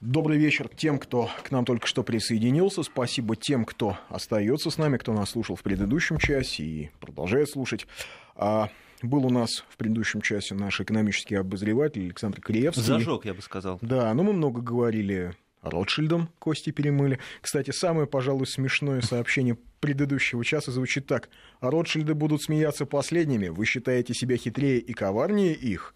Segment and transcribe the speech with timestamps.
[0.00, 2.82] Добрый вечер тем, кто к нам только что присоединился.
[2.82, 7.86] Спасибо тем, кто остается с нами, кто нас слушал в предыдущем часе и продолжает слушать.
[8.34, 8.70] А,
[9.02, 12.82] был у нас в предыдущем часе наш экономический обозреватель Александр Криевский.
[12.82, 13.78] Зажег, я бы сказал.
[13.82, 17.18] Да, но мы много говорили Ротшильдом кости перемыли.
[17.40, 21.28] Кстати, самое, пожалуй, смешное сообщение предыдущего часа звучит так.
[21.60, 23.48] Ротшильды будут смеяться последними.
[23.48, 25.94] Вы считаете себя хитрее и коварнее их?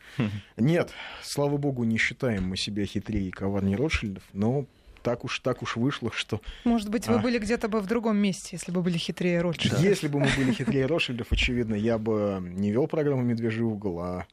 [0.56, 0.90] Нет,
[1.22, 4.66] слава богу, не считаем мы себя хитрее и коварнее Ротшильдов, но
[5.02, 6.40] так уж, так уж вышло, что...
[6.64, 7.18] Может быть, вы а...
[7.18, 9.80] были где-то бы в другом месте, если бы были хитрее Ротшильдов.
[9.80, 14.26] Если бы мы были хитрее Ротшильдов, очевидно, я бы не вел программу «Медвежий угол», а...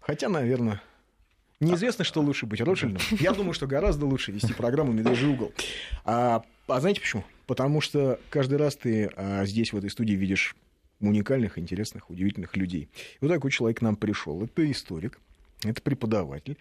[0.00, 0.80] Хотя, наверное,
[1.60, 3.00] Неизвестно, что лучше быть Ротшильдом.
[3.18, 5.52] Я думаю, что гораздо лучше вести программу «Медвежий угол».
[6.04, 7.24] А, а знаете почему?
[7.46, 10.54] Потому что каждый раз ты а, здесь, в этой студии, видишь
[11.00, 12.88] уникальных, интересных, удивительных людей.
[12.94, 14.42] И вот такой человек к нам пришел.
[14.42, 15.18] Это историк,
[15.64, 16.58] это преподаватель.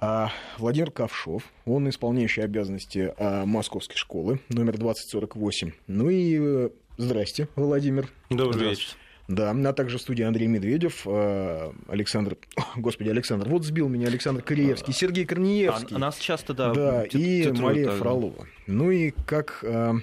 [0.00, 5.72] А, Владимир Ковшов, он исполняющий обязанности а, Московской школы, номер 2048.
[5.86, 8.08] Ну и э, здрасте, Владимир.
[8.30, 8.96] Добрый вечер.
[9.26, 12.36] Да, а также в студии Андрей Медведев, э, Александр,
[12.76, 15.96] господи, Александр, вот сбил меня Александр Кореевский, Сергей Корнеевский.
[15.96, 16.74] А, нас часто, да.
[16.74, 17.98] Да, и Мария так.
[17.98, 18.46] Фролова.
[18.66, 19.94] Ну и как, э,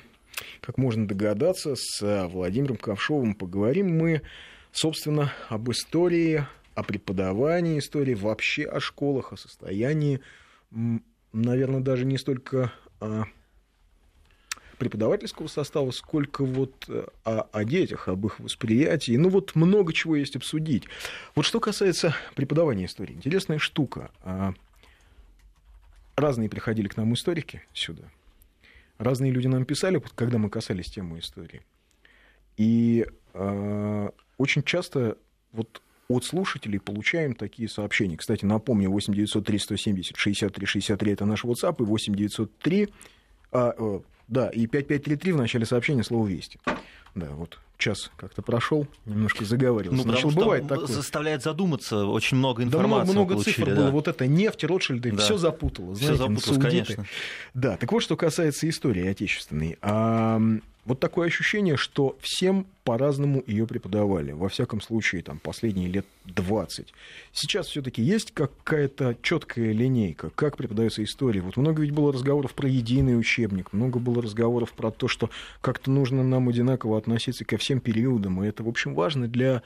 [0.60, 4.24] как можно догадаться, с Владимиром Ковшовым поговорим мы,
[4.72, 10.20] собственно, об истории, о преподавании истории, вообще о школах, о состоянии,
[11.32, 12.72] наверное, даже не столько
[14.82, 19.16] преподавательского состава, сколько вот э, о, о детях, об их восприятии.
[19.16, 20.86] Ну вот много чего есть обсудить.
[21.36, 23.14] Вот что касается преподавания истории.
[23.14, 24.10] Интересная штука.
[24.24, 24.56] А,
[26.16, 28.06] разные приходили к нам историки сюда.
[28.98, 31.62] Разные люди нам писали, когда мы касались темы истории.
[32.58, 34.10] И э,
[34.40, 35.16] очень часто
[35.52, 38.18] вот от слушателей получаем такие сообщения.
[38.18, 42.90] Кстати, напомню, 8903 170 63 63 это наш WhatsApp, и 8903
[43.52, 44.00] а, э,
[44.32, 46.60] да, и 5533 в начале сообщения слово «Вести».
[47.14, 49.98] Да, вот час как-то прошел, немножко заговорился.
[49.98, 50.88] Ну, Значит, бывает такое.
[50.88, 53.08] заставляет задуматься, очень много информации.
[53.08, 53.76] Да, много, много цифр да.
[53.76, 53.92] было.
[53.92, 55.18] Вот это нефть, Ротшильды, да.
[55.18, 55.96] все запутало.
[55.96, 57.06] Все запуталось, конечно.
[57.54, 59.78] Да, так вот, что касается истории отечественной.
[60.84, 64.32] Вот такое ощущение, что всем по-разному ее преподавали.
[64.32, 66.92] Во всяком случае, там, последние лет 20.
[67.32, 71.42] Сейчас все-таки есть какая-то четкая линейка, как преподается история.
[71.42, 75.30] Вот много ведь было разговоров про единый учебник, много было разговоров про то, что
[75.62, 78.44] как-то нужно нам одинаково относиться ко всем периодам.
[78.44, 79.62] И это, в общем, важно для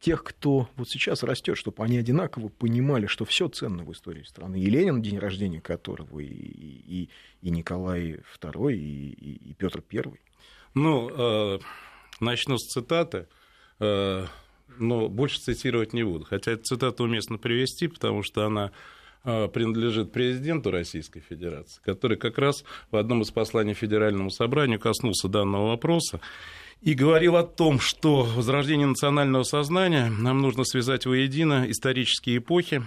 [0.00, 4.60] тех, кто вот сейчас растет, чтобы они одинаково понимали, что все ценно в истории страны.
[4.60, 7.08] И Ленин, день рождения которого, и, и,
[7.40, 10.12] и Николай II, и, и, и Петр I.
[10.78, 11.58] Ну, э,
[12.20, 13.26] начну с цитаты,
[13.80, 14.26] э,
[14.78, 16.24] но больше цитировать не буду.
[16.24, 18.70] Хотя эту цитату уместно привести, потому что она
[19.24, 22.62] э, принадлежит президенту Российской Федерации, который как раз
[22.92, 26.20] в одном из посланий Федеральному собранию коснулся данного вопроса
[26.80, 32.84] и говорил о том, что возрождение национального сознания нам нужно связать воедино исторические эпохи,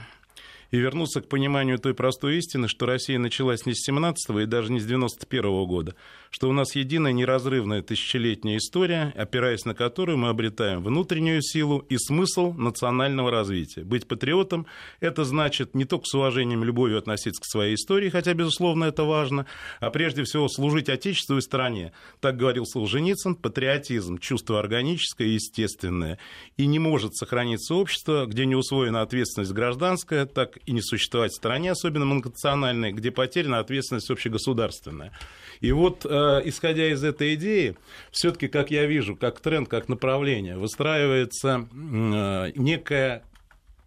[0.71, 4.71] и вернуться к пониманию той простой истины, что Россия началась не с 17 и даже
[4.71, 5.95] не с 91 -го года,
[6.29, 11.97] что у нас единая неразрывная тысячелетняя история, опираясь на которую мы обретаем внутреннюю силу и
[11.97, 13.83] смысл национального развития.
[13.83, 14.65] Быть патриотом–
[15.01, 19.03] это значит не только с уважением и любовью относиться к своей истории, хотя, безусловно, это
[19.03, 19.45] важно,
[19.79, 21.91] а прежде всего служить Отечеству и стране.
[22.21, 26.17] Так говорил Солженицын, патриотизм– чувство органическое и естественное.
[26.57, 31.35] И не может сохраниться общество, где не усвоена ответственность гражданская, так и не существовать в
[31.35, 35.11] стране, особенно многонациональной, где потеряна ответственность общегосударственная.
[35.59, 37.75] И вот, э, исходя из этой идеи,
[38.11, 43.23] все-таки, как я вижу, как тренд, как направление, выстраивается э, некая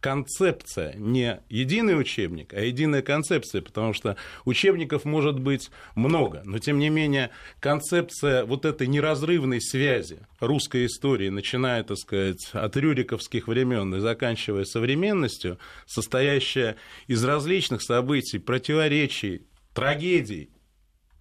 [0.04, 6.78] концепция, не единый учебник, а единая концепция, потому что учебников может быть много, но тем
[6.78, 13.94] не менее концепция вот этой неразрывной связи русской истории, начиная, так сказать, от рюриковских времен
[13.94, 16.76] и заканчивая современностью, состоящая
[17.06, 20.50] из различных событий, противоречий, трагедий,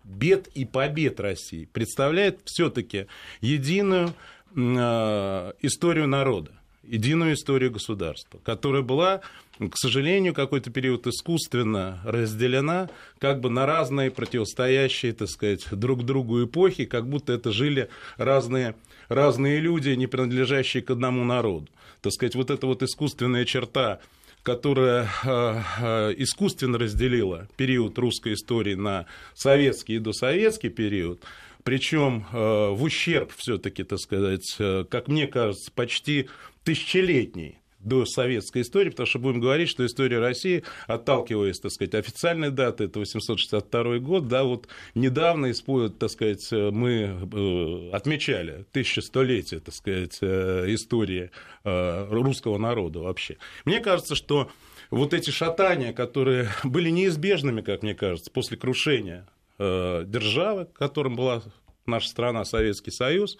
[0.03, 3.07] бед и побед России, представляет все-таки
[3.39, 4.13] единую
[4.53, 6.51] э, историю народа
[6.83, 9.21] единую историю государства, которая была,
[9.57, 12.89] к сожалению, какой-то период искусственно разделена
[13.19, 18.75] как бы на разные противостоящие, так сказать, друг другу эпохи, как будто это жили разные,
[19.07, 21.67] разные люди, не принадлежащие к одному народу.
[22.01, 23.99] Так сказать, вот эта вот искусственная черта
[24.43, 31.21] которая э, э, искусственно разделила период русской истории на советский и досоветский период,
[31.63, 34.55] причем э, в ущерб все-таки, так сказать,
[34.89, 36.29] как мне кажется, почти
[36.63, 42.49] тысячелетней до советской истории, потому что будем говорить, что история России, отталкиваясь, так сказать, официальной
[42.49, 45.51] даты, это 862 год, да, вот недавно,
[45.89, 51.31] так сказать, мы э, отмечали 1100-летие, так сказать, э, истории
[51.63, 53.37] э, русского народа вообще.
[53.65, 54.49] Мне кажется, что
[54.89, 59.27] вот эти шатания, которые были неизбежными, как мне кажется, после крушения
[59.59, 61.41] державы, которым была
[61.85, 63.37] наша страна, Советский Союз,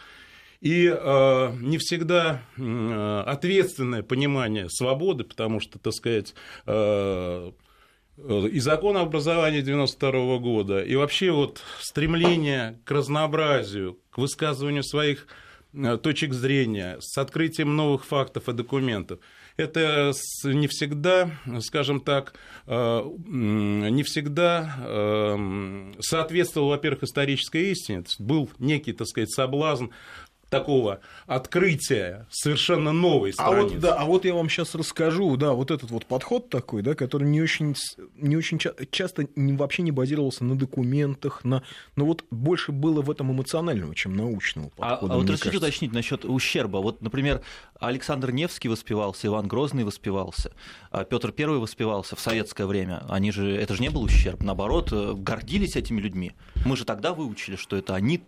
[0.64, 6.34] и э, не всегда э, ответственное понимание свободы, потому что, так сказать,
[6.66, 7.52] э,
[8.18, 15.28] и закон об образовании 92 года, и вообще вот стремление к разнообразию, к высказыванию своих
[15.74, 19.20] э, точек зрения, с открытием новых фактов и документов.
[19.56, 20.12] Это
[20.44, 22.34] не всегда, скажем так,
[22.66, 28.04] э, не всегда э, соответствовало, во-первых, исторической истине.
[28.18, 29.88] Был некий, так сказать, соблазн
[30.60, 33.60] такого открытия совершенно новой страницы.
[33.60, 36.82] А вот, да, а вот я вам сейчас расскажу, да, вот этот вот подход такой,
[36.82, 37.76] да, который не очень,
[38.16, 41.64] не очень ча- часто не, вообще не базировался на документах, на,
[41.96, 45.14] но вот больше было в этом эмоционального, чем научного а, подхода.
[45.14, 46.78] А, а вот разрешите уточнить насчет ущерба.
[46.78, 47.42] Вот, например,
[47.80, 50.52] Александр Невский воспевался, Иван Грозный воспевался,
[50.92, 53.04] а Петр Первый воспевался в советское время.
[53.10, 56.34] Они же, это же не был ущерб, наоборот, э, гордились этими людьми.
[56.66, 58.24] Мы же тогда выучили, что это они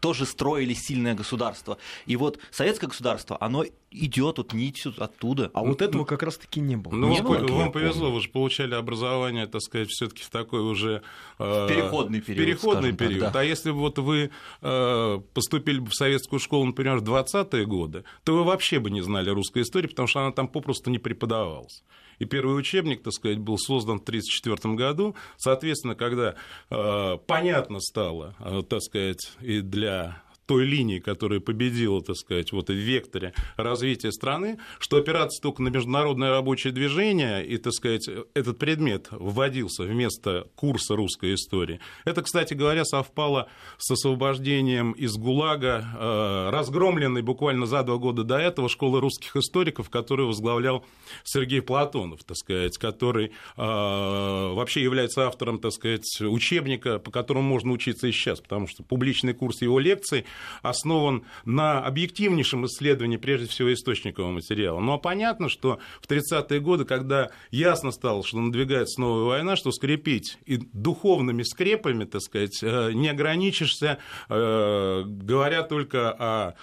[0.00, 1.78] тоже строили сильное государство.
[2.06, 5.50] И вот советское государство, оно идет вот нитью оттуда.
[5.54, 6.94] А вот этого как раз-таки не было.
[6.94, 10.60] Ну, не вам, было, вам повезло, вы же получали образование, так сказать, все-таки в такой
[10.60, 11.02] уже
[11.38, 12.46] э, переходный период.
[12.46, 13.24] Переходный период.
[13.24, 13.40] Так, да.
[13.40, 14.30] А если бы вот вы
[14.62, 19.30] э, поступили в советскую школу, например, в 20-е годы, то вы вообще бы не знали
[19.30, 21.82] русской истории, потому что она там попросту не преподавалась.
[22.18, 25.14] И первый учебник, так сказать, был создан в 1934 году.
[25.36, 26.34] Соответственно, когда
[26.70, 32.70] э, понятно стало, э, так сказать, и для той линии, которая победила, так сказать, вот
[32.70, 38.58] в векторе развития страны, что опираться только на международное рабочее движение и, так сказать, этот
[38.58, 41.80] предмет вводился вместо курса русской истории.
[42.06, 48.38] Это, кстати говоря, совпало с освобождением из ГУЛАГа, э, разгромленной буквально за два года до
[48.38, 50.82] этого школы русских историков, которую возглавлял
[51.24, 57.70] Сергей Платонов, так сказать, который э, вообще является автором, так сказать, учебника, по которому можно
[57.72, 60.24] учиться и сейчас, потому что публичный курс его лекций
[60.62, 64.80] основан на объективнейшем исследовании, прежде всего, источникового материала.
[64.80, 70.38] Но понятно, что в 30-е годы, когда ясно стало, что надвигается новая война, что скрепить
[70.44, 73.98] и духовными скрепами, так сказать, э, не ограничишься,
[74.28, 76.54] э, говоря только о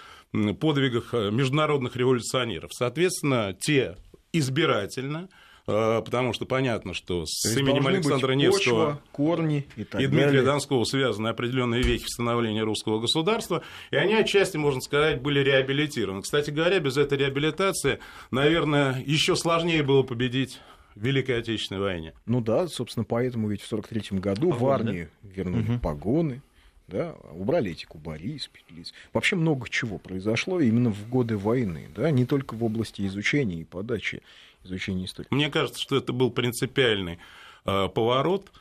[0.60, 2.72] подвигах международных революционеров.
[2.74, 3.96] Соответственно, те
[4.34, 10.08] избирательно а, потому что понятно, что с именем Александра Невского почва, корни и, так и
[10.08, 10.44] Дмитрия далее.
[10.44, 16.22] Донского связаны определенные вехи становления русского государства, и они отчасти, можно сказать, были реабилитированы.
[16.22, 18.00] Кстати говоря, без этой реабилитации,
[18.32, 20.60] наверное, еще сложнее было победить
[20.96, 22.14] в Великой Отечественной войне.
[22.26, 25.30] Ну да, собственно, поэтому ведь в 1943 году погоны, в армию да?
[25.36, 25.80] вернули угу.
[25.80, 26.42] погоны,
[26.88, 28.94] да, убрали эти кубари, спились.
[29.12, 33.64] Вообще много чего произошло именно в годы войны, да, не только в области изучения и
[33.64, 34.22] подачи
[34.66, 35.28] изучения истории.
[35.32, 37.20] Мне кажется, что это был принципиальный
[37.66, 38.52] э, поворот,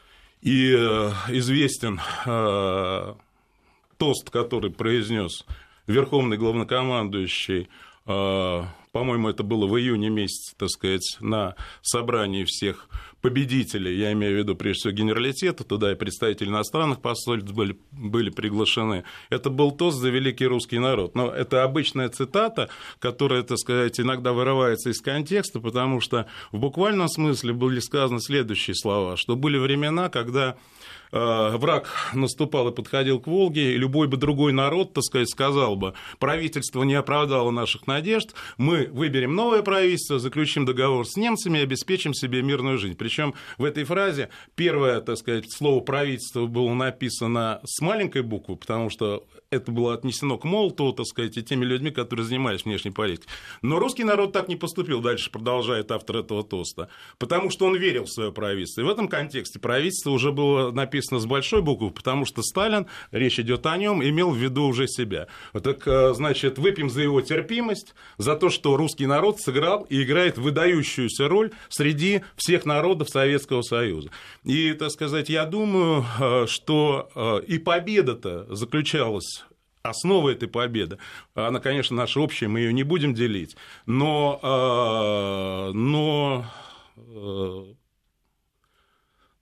[0.45, 3.15] и э, известен э,
[3.97, 5.45] тост, который произнес
[5.87, 7.69] верховный главнокомандующий
[8.05, 12.89] по-моему, это было в июне месяце, так сказать, на собрании всех
[13.25, 18.29] победителей, я имею в виду прежде всего генералитета, туда и представители иностранных посольств были, были
[18.29, 19.05] приглашены.
[19.31, 21.15] Это был тост за великий русский народ.
[21.15, 27.09] Но это обычная цитата, которая, так сказать, иногда вырывается из контекста, потому что в буквальном
[27.09, 30.59] смысле были сказаны следующие слова, что были времена, когда
[31.15, 35.95] враг наступал и подходил к Волге, и любой бы другой народ, так сказать, сказал бы,
[36.19, 42.15] правительство не оправдало наших надежд, мы выберем новое правительство, заключим договор с немцами и обеспечим
[42.15, 42.97] себе мирную жизнь.
[42.97, 48.91] Причем в этой фразе первое, так сказать, слово правительство было написано с маленькой буквы, потому
[48.91, 53.29] что это было отнесено к Молотову, так сказать, и теми людьми, которые занимались внешней политикой.
[53.63, 58.05] Но русский народ так не поступил, дальше продолжает автор этого тоста, потому что он верил
[58.05, 58.81] в свое правительство.
[58.81, 62.87] И в этом контексте правительство уже было написано написано с большой буквы, потому что Сталин,
[63.11, 65.27] речь идет о нем, имел в виду уже себя.
[65.53, 70.39] Так, э, значит, выпьем за его терпимость, за то, что русский народ сыграл и играет
[70.39, 74.11] выдающуюся роль среди всех народов Советского Союза.
[74.45, 79.45] И, так сказать, я думаю, э, что э, и победа-то заключалась
[79.83, 80.97] основа этой победы,
[81.35, 84.41] она, конечно, наша общая, мы ее не будем делить, но,
[85.75, 86.47] но,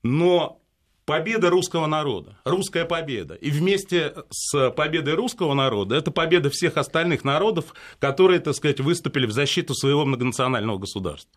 [0.02, 0.61] но
[1.04, 3.34] победа русского народа, русская победа.
[3.34, 9.26] И вместе с победой русского народа это победа всех остальных народов, которые, так сказать, выступили
[9.26, 11.32] в защиту своего многонационального государства.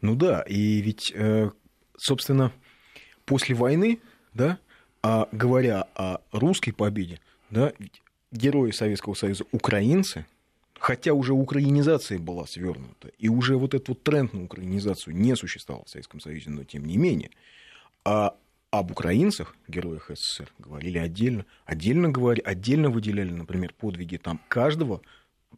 [0.00, 1.50] Ну да, и ведь, э,
[1.96, 2.52] собственно,
[3.24, 4.00] после войны,
[4.32, 4.58] да,
[5.02, 7.20] а говоря о русской победе,
[7.50, 7.72] да,
[8.30, 10.26] герои Советского Союза украинцы,
[10.78, 15.84] хотя уже украинизация была свернута, и уже вот этот вот тренд на украинизацию не существовал
[15.84, 17.30] в Советском Союзе, но тем не менее,
[18.04, 18.34] а
[18.78, 25.00] об украинцах, героях СССР, говорили отдельно, отдельно говорили, отдельно выделяли, например, подвиги там каждого,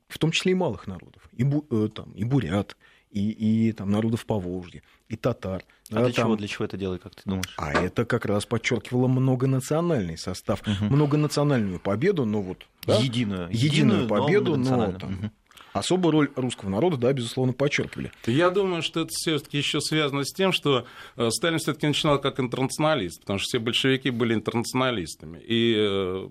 [0.08, 2.76] в том числе и малых народов, и, бу, э, там, и бурят,
[3.10, 5.64] и, и там, народов Поволжья, и татар.
[5.90, 6.24] А да, для там...
[6.26, 7.54] чего, для чего это делали, как ты думаешь?
[7.56, 10.94] А это как раз подчеркивало многонациональный состав, угу.
[10.94, 12.66] многонациональную победу, но вот...
[12.86, 12.96] Да?
[12.96, 13.48] Единую.
[13.50, 15.30] Единую, единую победу, но, но там, угу
[15.78, 18.12] особую роль русского народа, да, безусловно, подчеркивали.
[18.26, 22.40] Я думаю, что это все-таки еще связано с тем, что э, Сталин все-таки начинал как
[22.40, 25.38] интернационалист, потому что все большевики были интернационалистами.
[25.46, 26.28] И э,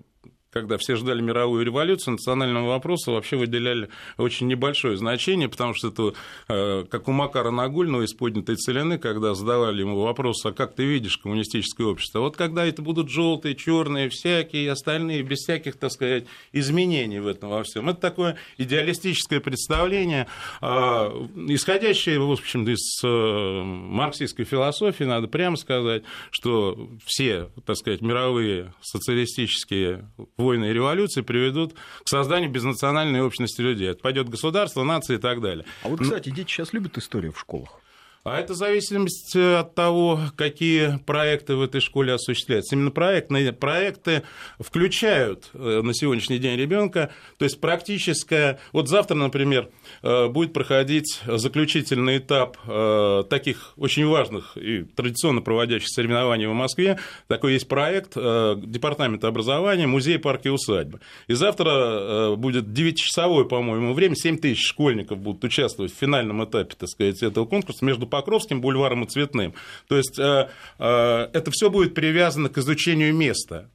[0.56, 6.14] когда все ждали мировую революцию, национальному вопросу вообще выделяли очень небольшое значение, потому что это
[6.48, 10.86] э, как у Макара Нагульного из поднятой целины, когда задавали ему вопрос, а как ты
[10.86, 12.20] видишь коммунистическое общество?
[12.20, 17.50] Вот когда это будут желтые, черные, всякие остальные, без всяких, так сказать, изменений в этом
[17.50, 17.90] во всем.
[17.90, 20.26] Это такое идеалистическое представление,
[20.62, 21.10] а,
[21.48, 28.72] исходящее, в общем, из э, марксистской философии, надо прямо сказать, что все, так сказать, мировые
[28.80, 30.08] социалистические
[30.46, 31.74] войны и революции приведут
[32.04, 33.90] к созданию безнациональной общности людей.
[33.90, 35.64] Отпадет государство, нация и так далее.
[35.82, 37.80] А вот, кстати, дети сейчас любят историю в школах.
[38.26, 42.74] А это зависимость от того, какие проекты в этой школе осуществляются.
[42.74, 44.24] Именно проектные проекты
[44.58, 48.58] включают э, на сегодняшний день ребенка, то есть практическое.
[48.72, 49.70] Вот завтра, например,
[50.02, 56.98] э, будет проходить заключительный этап э, таких очень важных и традиционно проводящих соревнований в Москве.
[57.28, 60.98] Такой есть проект Департамента образования «Музей, парки и усадьбы».
[61.28, 66.88] И завтра будет 9-часовое, по-моему, время, 7 тысяч школьников будут участвовать в финальном этапе, так
[66.88, 69.52] сказать, этого конкурса между Покровским бульваром и Цветным.
[69.88, 73.68] То есть э, э, это все будет привязано к изучению места.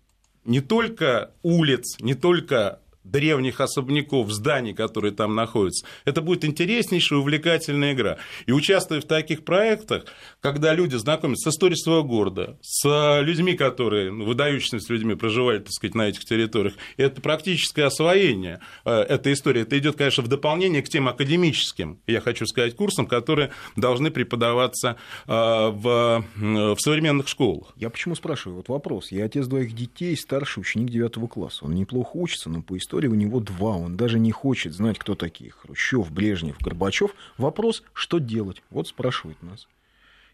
[0.46, 5.86] Не только улиц, не только древних особняков, зданий, которые там находятся.
[6.06, 8.18] Это будет интереснейшая, увлекательная игра.
[8.46, 10.06] И участвуя в таких проектах,
[10.40, 15.72] когда люди знакомятся с историей своего города, с людьми, которые, ну, выдающимися людьми проживали, так
[15.72, 19.64] сказать, на этих территориях, это практическое освоение э, этой истории.
[19.64, 24.98] Это идет, конечно, в дополнение к тем академическим, я хочу сказать, курсам, которые должны преподаваться
[25.28, 27.74] э, в, в современных школах.
[27.76, 28.58] Я почему спрашиваю?
[28.58, 29.12] Вот вопрос.
[29.12, 31.66] Я отец двоих детей, старший ученик девятого класса.
[31.66, 33.78] Он неплохо учится, но по истории истории у него два.
[33.78, 37.12] Он даже не хочет знать, кто такие Хрущев, Брежнев, Горбачев.
[37.38, 38.62] Вопрос, что делать?
[38.70, 39.70] Вот спрашивает нас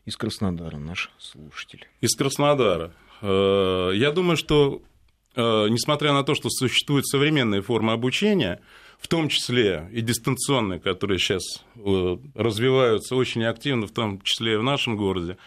[0.06, 1.88] из Краснодара наш слушатель.
[2.02, 2.94] Из Краснодара.
[3.22, 4.82] Э, я думаю, что
[5.36, 8.60] э, несмотря на то, что существуют современные формы обучения,
[8.98, 11.44] в том числе и дистанционные, которые сейчас
[11.76, 15.38] э, развиваются очень активно, в том числе и в нашем городе,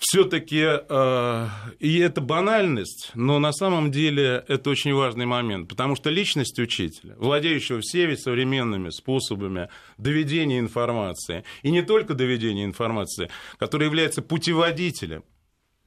[0.00, 1.46] все-таки, э,
[1.78, 7.14] и это банальность, но на самом деле это очень важный момент, потому что личность учителя,
[7.18, 15.22] владеющего всеми современными способами доведения информации, и не только доведения информации, который является путеводителем,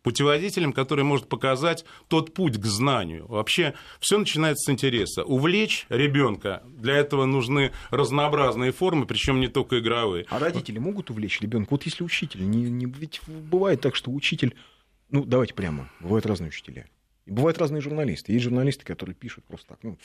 [0.04, 3.26] путеводителем, который может показать тот путь к знанию.
[3.28, 5.24] Вообще все начинается с интереса.
[5.24, 10.26] Увлечь ребенка, для этого нужны разнообразные формы, причем не только игровые.
[10.30, 11.70] А родители могут увлечь ребенка?
[11.72, 14.56] Вот если учитель, не, не, ведь бывает так, что учитель,
[15.10, 16.86] ну давайте прямо, бывают разные учителя.
[17.26, 18.34] И бывают разные журналисты.
[18.34, 19.98] Есть журналисты, которые пишут просто так, ну,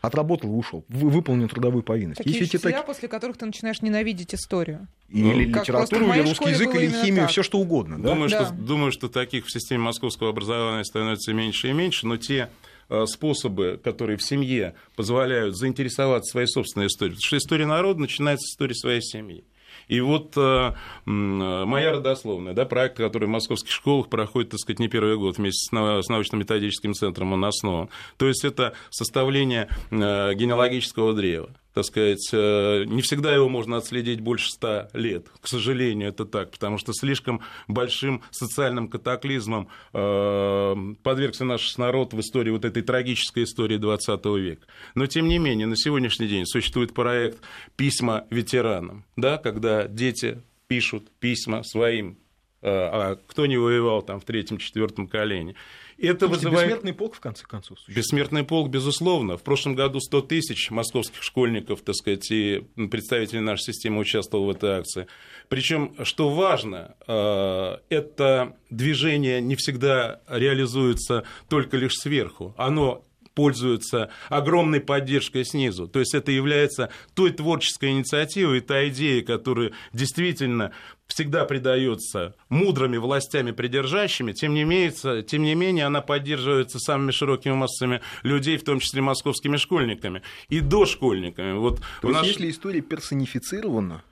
[0.00, 2.18] отработал и ушел, выполнил трудовую повинность.
[2.18, 2.86] Такие Если учителя, так...
[2.86, 4.88] после которых ты начинаешь ненавидеть историю.
[5.08, 8.00] Или ну, литературу, или русский язык, или химию, все что угодно.
[8.00, 8.10] Да?
[8.10, 8.46] Думаю, да.
[8.46, 12.50] Что, думаю, что таких в системе московского образования становится меньше и меньше, но те
[12.88, 17.16] э, способы, которые в семье позволяют заинтересоваться своей собственной историей.
[17.16, 19.44] Потому что история народа начинается с истории своей семьи.
[19.90, 20.72] И вот э,
[21.04, 25.66] моя родословная, да, проект, который в московских школах проходит, так сказать, не первый год вместе
[25.68, 27.88] с научно-методическим центром он основан.
[28.16, 34.20] То есть это составление э, генеалогического древа так сказать, э, не всегда его можно отследить
[34.20, 35.28] больше ста лет.
[35.40, 42.20] К сожалению, это так, потому что слишком большим социальным катаклизмом э, подвергся наш народ в
[42.20, 44.66] истории, вот этой трагической истории 20 века.
[44.94, 47.38] Но, тем не менее, на сегодняшний день существует проект
[47.76, 52.18] «Письма ветеранам», да, когда дети пишут письма своим
[52.62, 55.54] а кто не воевал там в третьем-четвертом колене.
[56.00, 56.68] Это Слушайте, вызывает...
[56.68, 57.96] Бессмертный полк, в конце концов, существует.
[57.96, 59.36] Бессмертный полк, безусловно.
[59.36, 64.50] В прошлом году 100 тысяч московских школьников, так сказать, и представителей нашей системы участвовал в
[64.50, 65.06] этой акции.
[65.48, 72.54] Причем, что важно, э, это движение не всегда реализуется только лишь сверху.
[72.56, 73.04] Оно
[73.34, 75.86] пользуется огромной поддержкой снизу.
[75.86, 80.72] То есть это является той творческой инициативой, та идея, которая действительно
[81.10, 87.52] всегда придается мудрыми властями придержащими, тем не, менее, тем не менее она поддерживается самыми широкими
[87.52, 91.58] массами людей, в том числе московскими школьниками и дошкольниками.
[91.58, 92.26] Вот То есть, наш...
[92.28, 94.02] если история персонифицирована,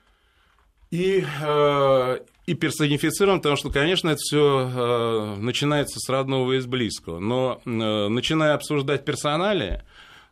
[0.90, 6.67] и, э, и персонифицирован, потому что, конечно, это все э, начинается с родного и с
[6.67, 7.19] близкого.
[7.19, 9.83] Но э, начиная обсуждать персонали,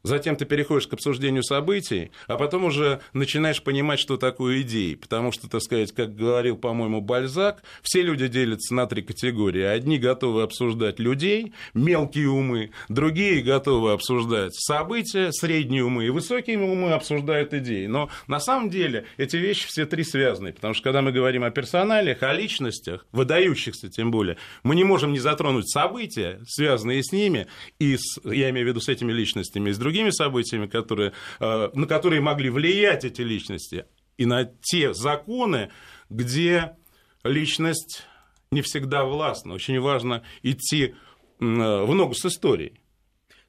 [0.06, 4.94] Затем ты переходишь к обсуждению событий, а потом уже начинаешь понимать, что такое идеи.
[4.94, 9.62] Потому что, так сказать, как говорил, по-моему, Бальзак, все люди делятся на три категории.
[9.62, 16.92] Одни готовы обсуждать людей, мелкие умы, другие готовы обсуждать события, средние умы, и высокие умы
[16.92, 17.86] обсуждают идеи.
[17.86, 20.52] Но на самом деле эти вещи все три связаны.
[20.52, 25.12] Потому что когда мы говорим о персоналиях, о личностях, выдающихся тем более, мы не можем
[25.12, 27.48] не затронуть события, связанные с ними,
[27.80, 31.12] и с, я имею в виду с этими личностями, и с другими другими событиями, которые,
[31.40, 33.86] э, на которые могли влиять эти личности,
[34.18, 35.70] и на те законы,
[36.10, 36.76] где
[37.24, 38.04] личность
[38.50, 39.54] не всегда властна.
[39.54, 40.94] Очень важно идти
[41.38, 42.80] в ногу с историей.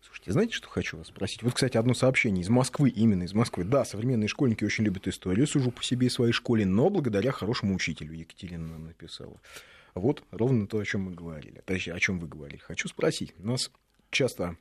[0.01, 1.44] Слушайте, знаете, что хочу вас спросить?
[1.44, 3.63] Вот, кстати, одно сообщение из Москвы, именно из Москвы.
[3.63, 7.75] Да, современные школьники очень любят историю, сужу по себе и своей школе, но благодаря хорошему
[7.75, 9.39] учителю, Екатерина нам написала.
[9.94, 12.60] Вот ровно то, о чем мы говорили, точнее, о чем вы говорили.
[12.60, 13.38] Хочу спросить.
[13.39, 13.72] Нас
[14.12, 14.58] часто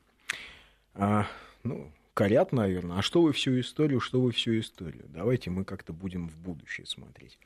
[0.95, 1.27] а,
[1.67, 5.05] ну, корят, наверное, а что вы всю историю, что вы всю историю?
[5.09, 7.39] Давайте мы как-то будем в будущее смотреть.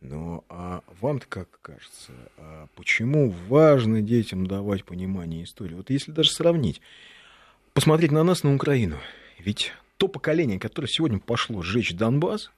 [0.00, 5.74] Но а вам-то как кажется, а почему важно детям давать понимание истории?
[5.74, 6.80] Вот если даже сравнить,
[7.72, 8.98] посмотреть на нас, на Украину,
[9.38, 12.50] ведь то поколение, которое сегодня пошло сжечь Донбасс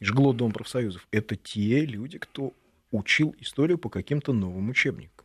[0.00, 2.52] жгло Дом профсоюзов, это те люди, кто
[2.92, 5.23] учил историю по каким-то новым учебникам.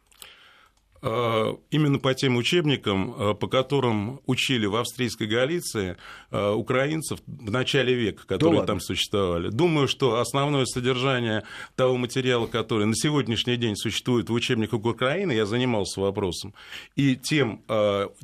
[1.01, 5.95] Э, именно по тем учебникам, э, по которым учили в австрийской Галиции
[6.31, 9.49] э, украинцев в начале века, которые да там существовали.
[9.49, 11.43] Думаю, что основное содержание
[11.75, 16.53] того материала, который на сегодняшний день существует в учебниках Украины, я занимался вопросом,
[16.95, 17.61] и тем,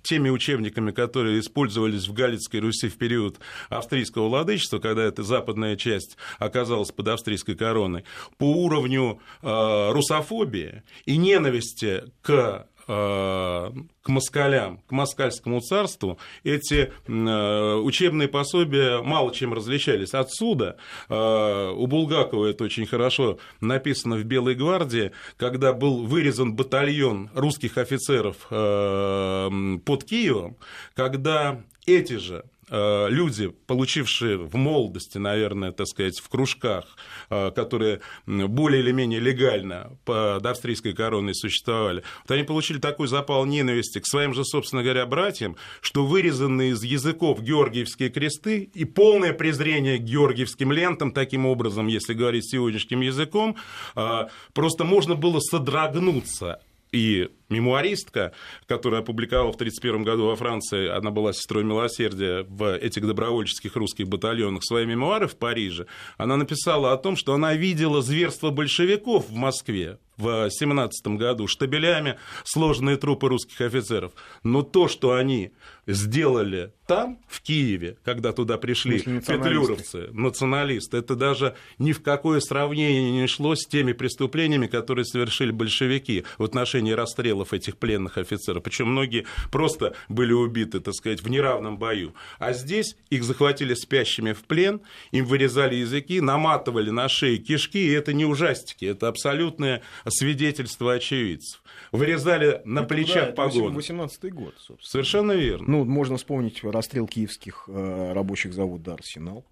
[0.04, 3.38] теми учебниками, которые использовались в Галицкой Руси в период
[3.70, 8.04] австрийского владычества, когда эта западная часть оказалась под австрийской короной,
[8.38, 19.02] по уровню русофобии и ненависти к к москалям, к москальскому царству, эти э, учебные пособия
[19.02, 20.14] мало чем различались.
[20.14, 20.78] Отсюда
[21.10, 27.78] э, у Булгакова это очень хорошо написано в «Белой гвардии», когда был вырезан батальон русских
[27.78, 30.58] офицеров под Киевом,
[30.94, 36.86] когда эти же Э, люди, получившие в молодости, наверное, так сказать, в кружках,
[37.30, 43.46] э, которые более или менее легально под австрийской короной существовали, вот они получили такой запал
[43.46, 49.34] ненависти к своим же, собственно говоря, братьям, что вырезанные из языков георгиевские кресты и полное
[49.34, 53.56] презрение к георгиевским лентам, таким образом, если говорить сегодняшним языком,
[53.96, 58.34] э, просто можно было содрогнуться и мемуаристка,
[58.68, 64.08] которая опубликовала в 1931 году во Франции, она была сестрой милосердия в этих добровольческих русских
[64.08, 69.36] батальонах, свои мемуары в Париже, она написала о том, что она видела зверство большевиков в
[69.36, 74.14] Москве в 17 году, штабелями сложные трупы русских офицеров.
[74.44, 75.52] Но то, что они
[75.88, 83.12] сделали там, в Киеве, когда туда пришли петлюровцы, националисты, это даже ни в какое сравнение
[83.12, 88.64] не шло с теми преступлениями, которые совершили большевики в отношении расстрела расстрелов этих пленных офицеров.
[88.64, 92.14] Причем многие просто были убиты, так сказать, в неравном бою.
[92.40, 97.92] А здесь их захватили спящими в плен, им вырезали языки, наматывали на шеи кишки, и
[97.92, 101.62] это не ужастики, это абсолютное свидетельство очевидцев.
[101.92, 103.76] Вырезали на это, плечах да, погоны.
[103.76, 104.90] 18 год, собственно.
[104.90, 105.66] Совершенно верно.
[105.68, 109.46] Ну, можно вспомнить расстрел киевских э, рабочих завода «Арсенал».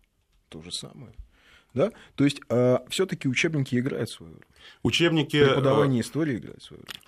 [0.50, 1.14] То же самое.
[1.74, 1.92] Да?
[2.16, 4.46] То есть э, все-таки учебники играют свою роль.
[4.84, 5.44] Учебники...
[5.44, 7.02] Преподавание э, истории играет свою роль.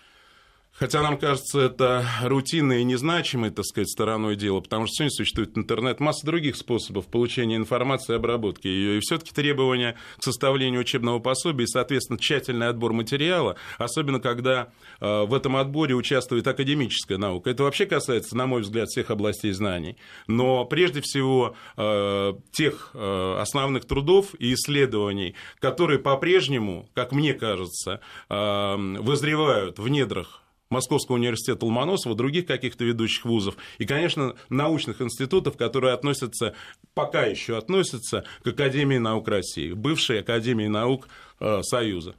[0.78, 5.58] Хотя нам кажется это рутинной и незначимой, так сказать, стороной дела, потому что сегодня существует
[5.58, 8.98] интернет, масса других способов получения информации и обработки ее.
[8.98, 15.24] И все-таки требования к составлению учебного пособия и, соответственно, тщательный отбор материала, особенно когда э,
[15.24, 17.52] в этом отборе участвует академическая наука.
[17.52, 19.96] Это вообще касается, на мой взгляд, всех областей знаний.
[20.28, 28.02] Но прежде всего э, тех э, основных трудов и исследований, которые по-прежнему, как мне кажется,
[28.28, 30.45] вызревают в недрах
[30.76, 36.54] Московского университета Ломоносова, других каких-то ведущих вузов, и, конечно, научных институтов, которые относятся,
[36.94, 41.08] пока еще относятся к Академии наук России, бывшей Академии наук
[41.40, 42.16] э, Союза.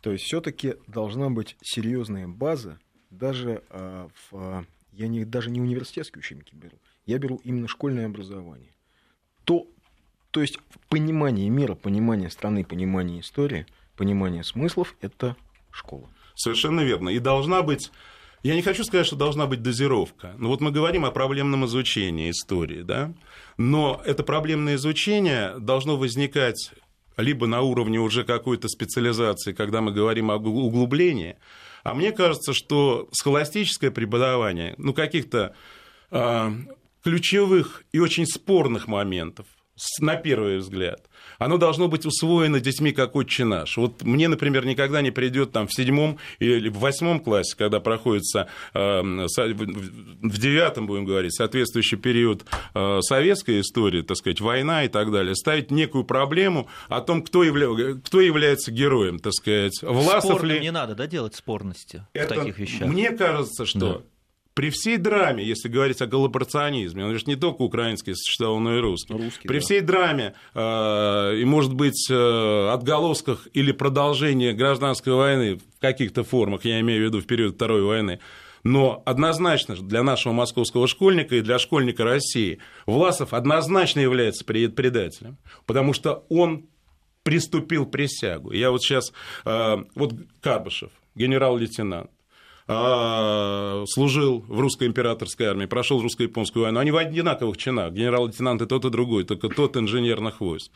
[0.00, 2.78] То есть все-таки должна быть серьезная база,
[3.10, 8.72] даже э, в, я не, даже не университетские учебники беру, я беру именно школьное образование.
[9.44, 9.66] То,
[10.30, 15.36] то есть понимание мира, понимание страны, понимание истории, понимание смыслов– это
[15.70, 16.08] школа.
[16.38, 17.08] Совершенно верно.
[17.08, 17.90] И должна быть
[18.44, 20.34] я не хочу сказать, что должна быть дозировка.
[20.38, 23.12] Но вот мы говорим о проблемном изучении истории, да?
[23.56, 26.70] Но это проблемное изучение должно возникать
[27.16, 31.36] либо на уровне уже какой-то специализации, когда мы говорим об углублении,
[31.82, 35.56] а мне кажется, что схоластическое преподавание, ну, каких-то
[36.12, 36.50] э,
[37.02, 39.46] ключевых и очень спорных моментов,
[40.00, 43.76] на первый взгляд, оно должно быть усвоено детьми как отче наш.
[43.76, 48.48] Вот мне, например, никогда не придет там в седьмом или в восьмом классе, когда проходится
[48.74, 55.12] э, в девятом, будем говорить, соответствующий период э, советской истории, так сказать, война и так
[55.12, 57.94] далее, ставить некую проблему о том, кто, явля...
[58.04, 60.60] кто является героем, так сказать, Власов ли...
[60.60, 62.88] не надо, да, делать спорности Это, в таких вещах?
[62.88, 64.02] Мне кажется, что да
[64.58, 68.80] при всей драме, если говорить о коллаборационизме, он же не только украинский существовал, но и
[68.80, 69.12] русский.
[69.12, 69.60] русский при да.
[69.60, 76.64] всей драме э, и, может быть, э, отголосках или продолжении гражданской войны в каких-то формах,
[76.64, 78.18] я имею в виду в период Второй войны,
[78.64, 85.92] но однозначно для нашего московского школьника и для школьника России Власов однозначно является предателем, потому
[85.92, 86.66] что он
[87.22, 88.50] приступил присягу.
[88.50, 89.12] Я вот сейчас,
[89.44, 92.10] э, вот Карбышев, генерал-лейтенант,
[92.68, 96.80] служил в русской императорской армии, прошел русско-японскую войну.
[96.80, 100.70] Они в одинаковых чинах, генерал-лейтенант и тот, и другой, только тот инженерных войск.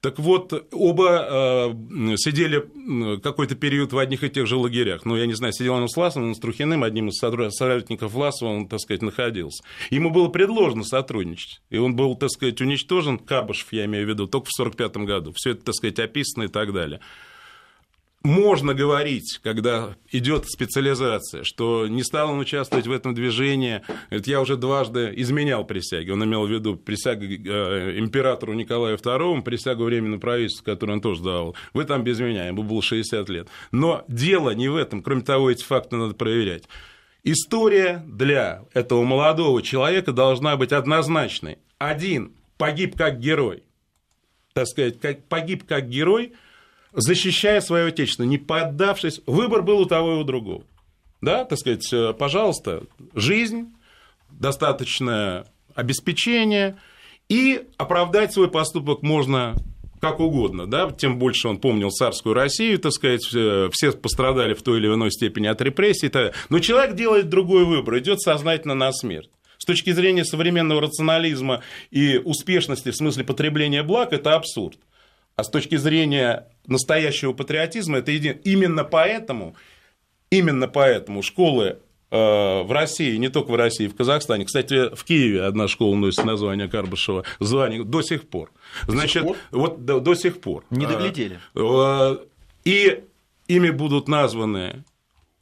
[0.00, 5.04] Так вот, оба э, сидели какой-то период в одних и тех же лагерях.
[5.04, 8.50] Ну, я не знаю, сидел он с Власовым, он с Трухиным, одним из соратников Власова
[8.50, 9.64] он, так сказать, находился.
[9.90, 11.62] Ему было предложено сотрудничать.
[11.70, 15.32] И он был, так сказать, уничтожен, Кабышев, я имею в виду, только в 1945 году.
[15.34, 17.00] Все это, так сказать, описано и так далее
[18.24, 23.82] можно говорить, когда идет специализация, что не стал он участвовать в этом движении.
[24.10, 26.10] Говорит, я уже дважды изменял присяги.
[26.10, 31.22] Он имел в виду присягу э, императору Николаю II, присягу временному правительству, которую он тоже
[31.22, 31.54] давал.
[31.72, 33.48] Вы там без меня, ему было 60 лет.
[33.70, 35.02] Но дело не в этом.
[35.02, 36.64] Кроме того, эти факты надо проверять.
[37.22, 41.58] История для этого молодого человека должна быть однозначной.
[41.78, 43.62] Один погиб как герой.
[44.54, 46.32] Так сказать, как, погиб как герой–
[46.92, 49.20] защищая свое отечество, не поддавшись.
[49.26, 50.64] Выбор был у того и у другого.
[51.20, 53.74] Да, так сказать, э, пожалуйста, жизнь,
[54.30, 56.78] достаточное обеспечение,
[57.28, 59.54] и оправдать свой поступок можно
[60.00, 64.78] как угодно, да, тем больше он помнил царскую Россию, так сказать, все пострадали в той
[64.78, 66.10] или иной степени от репрессий.
[66.48, 69.28] Но человек делает другой выбор, идет сознательно на смерть.
[69.58, 74.78] С точки зрения современного рационализма и успешности в смысле потребления благ, это абсурд.
[75.38, 78.38] А с точки зрения настоящего патриотизма, это един...
[78.42, 79.54] именно поэтому,
[80.30, 81.78] именно поэтому школы
[82.10, 82.16] э,
[82.62, 84.46] в России, не только в России, в Казахстане.
[84.46, 88.50] Кстати, в Киеве одна школа носит название Карбышева, звание до сих пор.
[88.88, 89.36] Значит, до сих пор?
[89.52, 90.64] вот до, до сих пор.
[90.70, 91.38] Не доглядели.
[91.54, 92.16] Э,
[92.64, 93.04] и
[93.46, 94.82] ими будут названы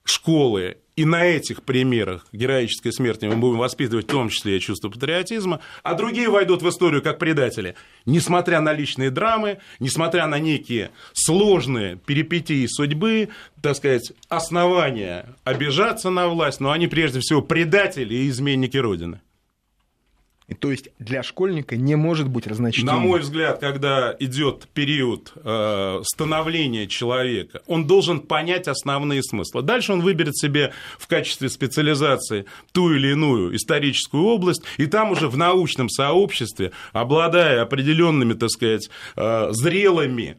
[0.05, 4.89] школы и на этих примерах героической смерти мы будем воспитывать в том числе и чувство
[4.89, 7.77] патриотизма, а другие войдут в историю как предатели.
[8.07, 13.29] Несмотря на личные драмы, несмотря на некие сложные перипетии судьбы,
[13.61, 19.21] так сказать, основания обижаться на власть, но они прежде всего предатели и изменники Родины.
[20.49, 22.93] И то есть для школьника не может быть разночтения.
[22.93, 29.63] На мой взгляд, когда идет период э, становления человека, он должен понять основные смыслы.
[29.63, 35.29] Дальше он выберет себе в качестве специализации ту или иную историческую область, и там уже
[35.29, 40.37] в научном сообществе, обладая определенными, так сказать, э, зрелыми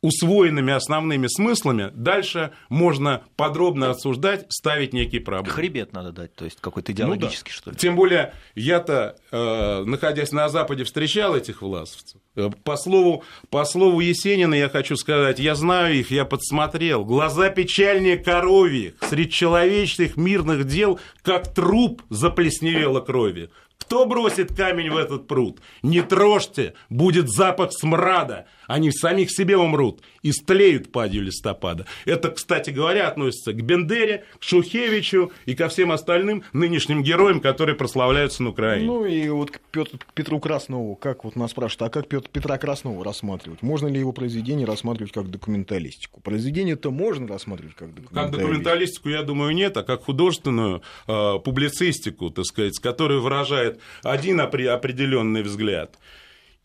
[0.00, 5.54] усвоенными основными смыслами, дальше можно подробно обсуждать, ставить некие проблемы.
[5.54, 7.60] Хребет надо дать, то есть какой-то идеологический, ну, да.
[7.60, 7.76] что ли.
[7.76, 12.20] Тем более, я-то, э, находясь на Западе, встречал этих власовцев.
[12.36, 17.04] Э, по слову, по слову Есенина я хочу сказать, я знаю их, я подсмотрел.
[17.04, 23.50] Глаза печальнее коровьих, среди человеческих мирных дел, как труп заплесневело крови.
[23.88, 25.62] Кто бросит камень в этот пруд?
[25.82, 28.44] Не трожьте, будет запах смрада.
[28.66, 31.86] Они самих себе умрут и стлеют падью листопада.
[32.04, 37.76] Это, кстати говоря, относится к Бендере, к Шухевичу и ко всем остальным нынешним героям, которые
[37.76, 38.86] прославляются на Украине.
[38.86, 42.28] Ну и вот к, Петру, к Петру Краснову, как вот нас спрашивают, а как Петр,
[42.30, 43.62] Петра Краснова рассматривать?
[43.62, 46.20] Можно ли его произведение рассматривать как документалистику?
[46.20, 48.32] Произведение-то можно рассматривать как документалистику?
[48.32, 54.40] Как документалистику, я думаю, нет, а как художественную э, публицистику, так сказать, которая выражает один
[54.40, 55.98] определенный взгляд.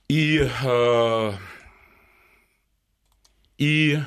[0.09, 1.31] И э,
[3.57, 3.99] и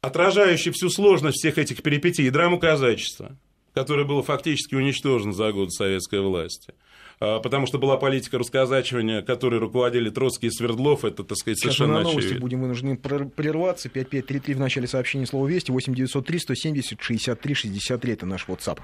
[0.00, 3.36] отражающий всю сложность всех этих перипетий и драму казачества,
[3.74, 6.74] которое было фактически уничтожено за год советской власти.
[7.20, 11.76] А, потому что была политика русскоязычивания, которой руководили Троцкий и Свердлов, это, так сказать, Сейчас
[11.76, 12.40] совершенно мы на новости очевидно.
[12.40, 13.88] будем вынуждены прерваться.
[13.88, 18.80] 5533 в начале сообщения слова «Вести», 8903 170 63 63 это наш WhatsApp.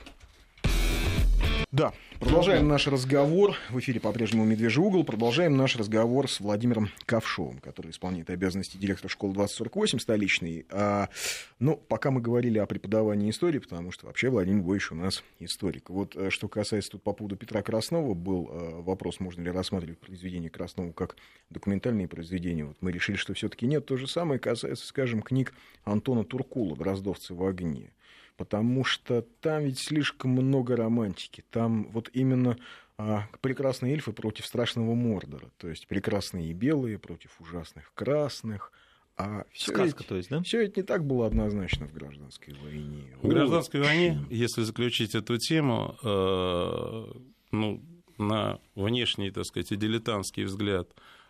[1.71, 3.55] Да, продолжаем наш разговор.
[3.69, 5.05] В эфире по-прежнему «Медвежий угол».
[5.05, 10.65] Продолжаем наш разговор с Владимиром Ковшовым, который исполняет обязанности директора школы 2048 столичной.
[10.71, 11.11] А,
[11.59, 15.91] ну, пока мы говорили о преподавании истории, потому что вообще Владимир Львович у нас историк.
[15.91, 19.99] Вот э, что касается тут по поводу Петра Краснова, был э, вопрос, можно ли рассматривать
[19.99, 21.17] произведение Краснова как
[21.51, 22.65] документальные произведения.
[22.65, 23.85] Вот мы решили, что все таки нет.
[23.85, 25.53] То же самое касается, скажем, книг
[25.85, 27.93] Антона Туркула «Дроздовцы в огне»
[28.39, 31.45] потому что там ведь слишком много романтики.
[31.51, 32.57] Там вот именно
[32.97, 35.51] а, прекрасные эльфы против страшного Мордора.
[35.59, 38.73] То есть прекрасные белые против ужасных красных.
[39.17, 40.41] А все Сказка, ведь, то есть, да?
[40.43, 43.17] Все ведь не так было однозначно в гражданской войне.
[43.21, 47.05] В гражданской войне, если заключить эту тему, э,
[47.51, 47.83] ну,
[48.19, 50.89] на внешний, так сказать, и дилетантский взгляд,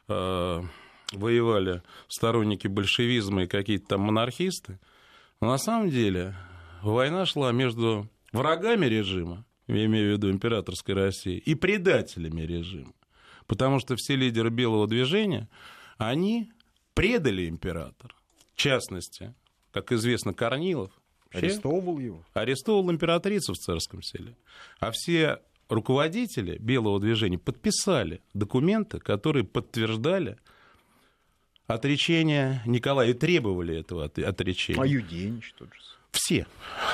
[0.08, 0.62] э,
[1.12, 4.78] воевали сторонники большевизма и какие-то там монархисты,
[5.40, 6.34] но на самом деле
[6.82, 12.92] война шла между врагами режима, я имею в виду императорской России, и предателями режима.
[13.46, 15.48] Потому что все лидеры белого движения,
[15.96, 16.50] они
[16.94, 18.14] предали императора.
[18.54, 19.34] В частности,
[19.72, 20.92] как известно, Корнилов.
[21.32, 22.24] Арестовывал его?
[22.32, 24.36] Арестовывал императрицу в царском селе.
[24.80, 30.38] А все руководители белого движения подписали документы, которые подтверждали
[31.66, 34.80] отречение Николая и требовали этого отречения.
[34.80, 35.80] А Юденич тот же
[36.12, 36.46] все.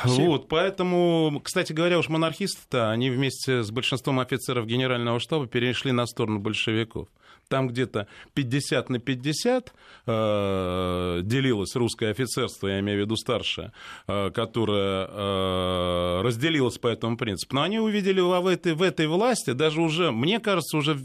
[0.05, 0.23] Все.
[0.23, 6.07] Вот, поэтому, кстати говоря, уж монархисты-то, они вместе с большинством офицеров генерального штаба перешли на
[6.07, 7.09] сторону большевиков.
[7.49, 9.75] Там где-то 50 на 50
[10.07, 13.73] э, делилось русское офицерство, я имею в виду старшее,
[14.09, 17.55] э, которое э, разделилось по этому принципу.
[17.57, 20.99] Но они увидели в этой, в этой власти, даже уже, мне кажется, уже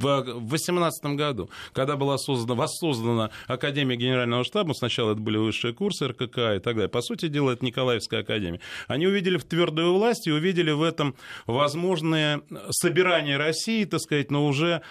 [0.00, 6.08] в 2018 году, когда была создана, воссоздана Академия Генерального штаба, сначала это были высшие курсы
[6.08, 10.26] РКК и так далее, по сути дела, это Николаевская академия, они увидели в твердую власть
[10.26, 11.14] и увидели в этом
[11.46, 14.82] возможное собирание России, так сказать, но уже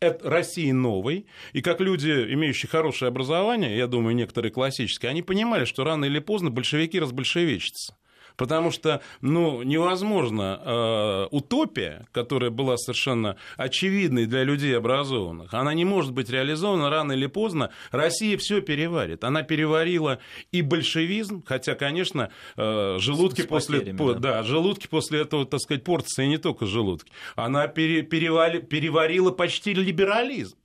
[0.00, 5.84] России новой, и как люди, имеющие хорошее образование, я думаю, некоторые классические, они понимали, что
[5.84, 7.96] рано или поздно большевики разбольшевичатся.
[8.36, 15.84] Потому что ну, невозможно э, утопия, которая была совершенно очевидной для людей образованных, она не
[15.84, 17.70] может быть реализована рано или поздно.
[17.90, 19.24] Россия все переварит.
[19.24, 20.18] Она переварила
[20.50, 24.34] и большевизм, хотя, конечно, э, желудки С после, потерями, да.
[24.34, 27.12] Да, желудки после этого, так сказать, портятся, и не только желудки.
[27.36, 30.56] Она пере, перевали, переварила почти либерализм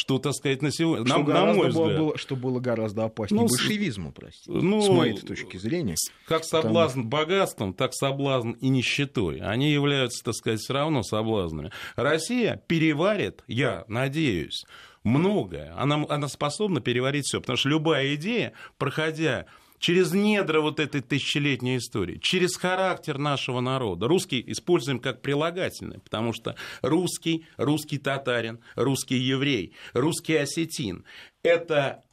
[0.00, 1.98] что, так сказать, на сегодня, что на, на мой взгляд.
[1.98, 5.96] Было, что было гораздо опаснее ну, большевизму, простите, ну, с моей точки зрения.
[6.26, 7.08] Как соблазн потому...
[7.10, 9.40] богатством, так соблазн и нищетой.
[9.40, 11.70] Они являются, так сказать, все равно соблазнами.
[11.96, 14.64] Россия переварит, я надеюсь,
[15.04, 15.74] многое.
[15.76, 19.44] Она, она способна переварить все, потому что любая идея, проходя
[19.80, 24.06] через недра вот этой тысячелетней истории, через характер нашего народа.
[24.06, 31.04] Русский используем как прилагательное, потому что русский, русский татарин, русский еврей, русский осетин–
[31.42, 32.04] это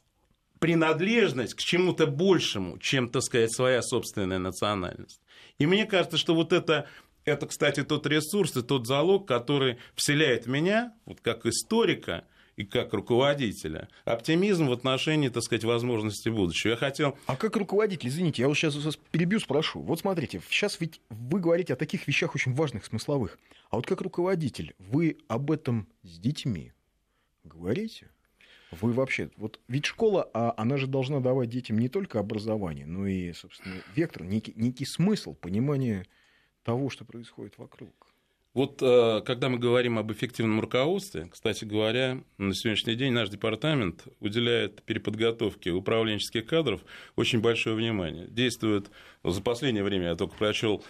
[0.58, 5.20] принадлежность к чему-то большему, чем, так сказать, своя собственная национальность.
[5.58, 6.88] И мне кажется, что вот это
[7.24, 12.24] это, кстати, тот ресурс и тот залог, который вселяет меня, вот как историка,
[12.58, 16.72] и как руководителя, оптимизм в отношении, так сказать, возможности будущего.
[16.72, 17.16] Я хотел...
[17.26, 19.80] А как руководитель, извините, я вот сейчас вас перебью, спрошу.
[19.80, 23.38] Вот смотрите, сейчас ведь вы говорите о таких вещах очень важных, смысловых.
[23.70, 26.72] А вот как руководитель, вы об этом с детьми
[27.44, 28.10] говорите?
[28.72, 33.06] Вы вообще, вот ведь школа, а она же должна давать детям не только образование, но
[33.06, 36.06] и, собственно, вектор, некий, некий смысл, понимание
[36.64, 38.07] того, что происходит вокруг.
[38.54, 44.06] Вот э, когда мы говорим об эффективном руководстве, кстати говоря, на сегодняшний день наш департамент
[44.20, 46.80] уделяет переподготовке управленческих кадров
[47.14, 48.26] очень большое внимание.
[48.28, 48.90] Действует
[49.22, 50.82] за последнее время, я только прочел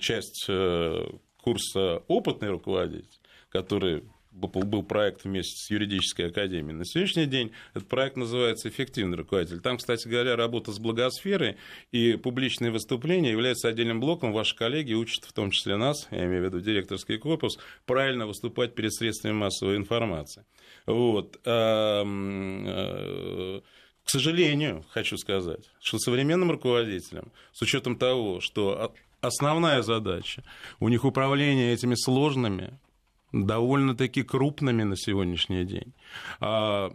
[0.00, 1.06] часть э,
[1.40, 4.02] курса «Опытный руководитель», который
[4.34, 6.74] был проект вместе с юридической академией.
[6.74, 9.60] На сегодняшний день этот проект называется «Эффективный руководитель».
[9.60, 11.56] Там, кстати говоря, работа с благосферой
[11.92, 14.32] и публичные выступления являются отдельным блоком.
[14.32, 18.74] Ваши коллеги учат, в том числе нас, я имею в виду директорский корпус, правильно выступать
[18.74, 20.44] перед средствами массовой информации.
[20.86, 21.38] Вот.
[21.44, 22.02] Э,
[24.04, 30.42] к сожалению, хочу сказать, что современным руководителям, с учетом того, что основная задача
[30.80, 32.78] у них управление этими сложными
[33.34, 35.92] довольно-таки крупными на сегодняшний день.
[36.40, 36.92] А,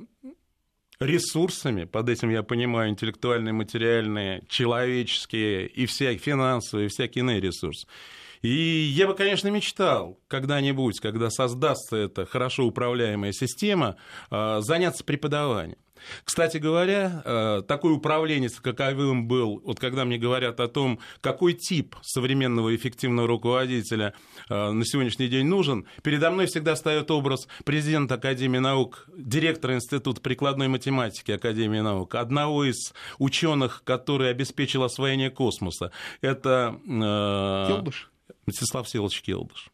[1.00, 7.88] ресурсами, под этим я понимаю интеллектуальные, материальные, человеческие и всякие финансовые, и всякие иные ресурсы.
[8.42, 13.98] И я бы, конечно, мечтал когда-нибудь, когда создастся эта хорошо управляемая система,
[14.30, 15.78] а, заняться преподаванием.
[16.24, 21.96] Кстати говоря, э, такой управленец, каковым был, вот когда мне говорят о том, какой тип
[22.02, 24.14] современного эффективного руководителя
[24.50, 30.22] э, на сегодняшний день нужен, передо мной всегда встает образ президента Академии наук, директора Института
[30.22, 35.92] прикладной математики Академии наук, одного из ученых, который обеспечил освоение космоса.
[36.22, 36.80] Это...
[36.88, 38.12] Э, Келдыш?
[38.46, 39.72] Мстислав Всеволодович Келдыш.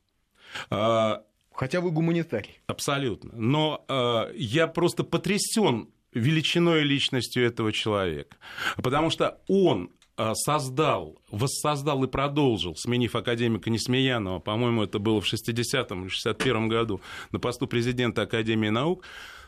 [1.56, 2.60] Хотя вы гуманитарий.
[2.68, 3.32] Абсолютно.
[3.34, 8.38] Но э, я просто потрясен величиной личностью этого человека.
[8.78, 15.32] Потому что он а, создал, воссоздал и продолжил, сменив академика Несмеянова, по-моему, это было в
[15.32, 17.02] 60-м или 61-м году,
[17.32, 19.04] на посту президента Академии наук,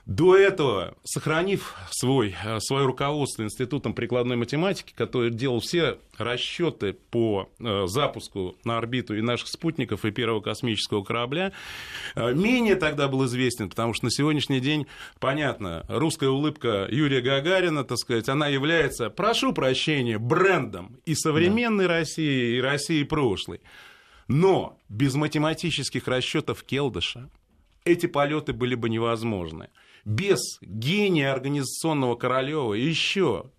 [0.07, 7.49] до этого, сохранив свой, э, свое руководство Институтом прикладной математики, который делал все расчеты по
[7.59, 11.51] э, запуску на орбиту и наших спутников, и первого космического корабля,
[12.15, 14.87] э, менее тогда был известен, потому что на сегодняшний день,
[15.19, 21.95] понятно, русская улыбка Юрия Гагарина, так сказать, она является, прошу прощения, брендом и современной да.
[21.95, 23.59] России, и России прошлой.
[24.29, 27.29] Но без математических расчетов Келдыша
[27.83, 29.67] эти полеты были бы невозможны
[30.07, 33.51] без гения организационного Королева еще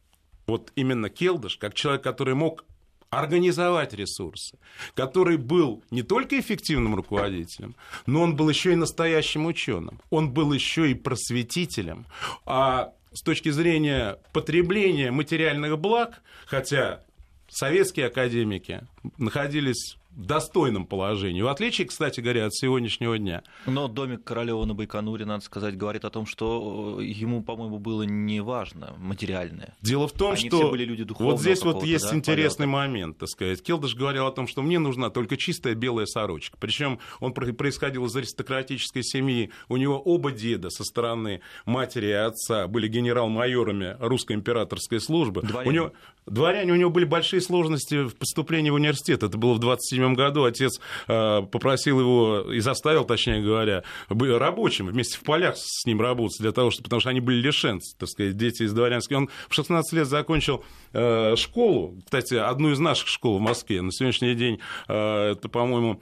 [0.46, 2.64] вот именно Келдыш, как человек, который мог
[3.10, 4.58] организовать ресурсы,
[4.94, 10.54] который был не только эффективным руководителем, но он был еще и настоящим ученым, он был
[10.54, 12.06] еще и просветителем.
[12.46, 17.02] А с точки зрения потребления материальных благ, хотя
[17.48, 18.86] советские академики
[19.18, 21.42] находились достойном положении.
[21.42, 23.42] В отличие, кстати говоря, от сегодняшнего дня.
[23.66, 28.02] Но домик Королева на Байконуре, надо сказать, говорит о том, что э, ему, по-моему, было
[28.02, 29.74] не важно материальное.
[29.80, 32.78] Дело в том, Они что были люди вот здесь вот есть да, интересный полета.
[32.78, 33.62] момент, так сказать.
[33.62, 36.56] Келдыш говорил о том, что мне нужна только чистая белая сорочка.
[36.60, 39.50] Причем он происходил из аристократической семьи.
[39.68, 45.42] У него оба деда со стороны матери и отца были генерал-майорами русской императорской службы.
[45.42, 45.68] Дворяне.
[45.68, 45.92] У него,
[46.26, 49.22] дворяне, у него были большие сложности в поступлении в университет.
[49.22, 54.86] Это было в 27 1977 году отец э, попросил его и заставил, точнее говоря, рабочим
[54.86, 58.08] вместе в полях с ним работать, для того, чтобы, потому что они были лишенцы, так
[58.08, 59.16] сказать, дети из дворянских.
[59.16, 63.82] Он в 16 лет закончил э, школу, кстати, одну из наших школ в Москве.
[63.82, 66.00] На сегодняшний день э, это, по-моему,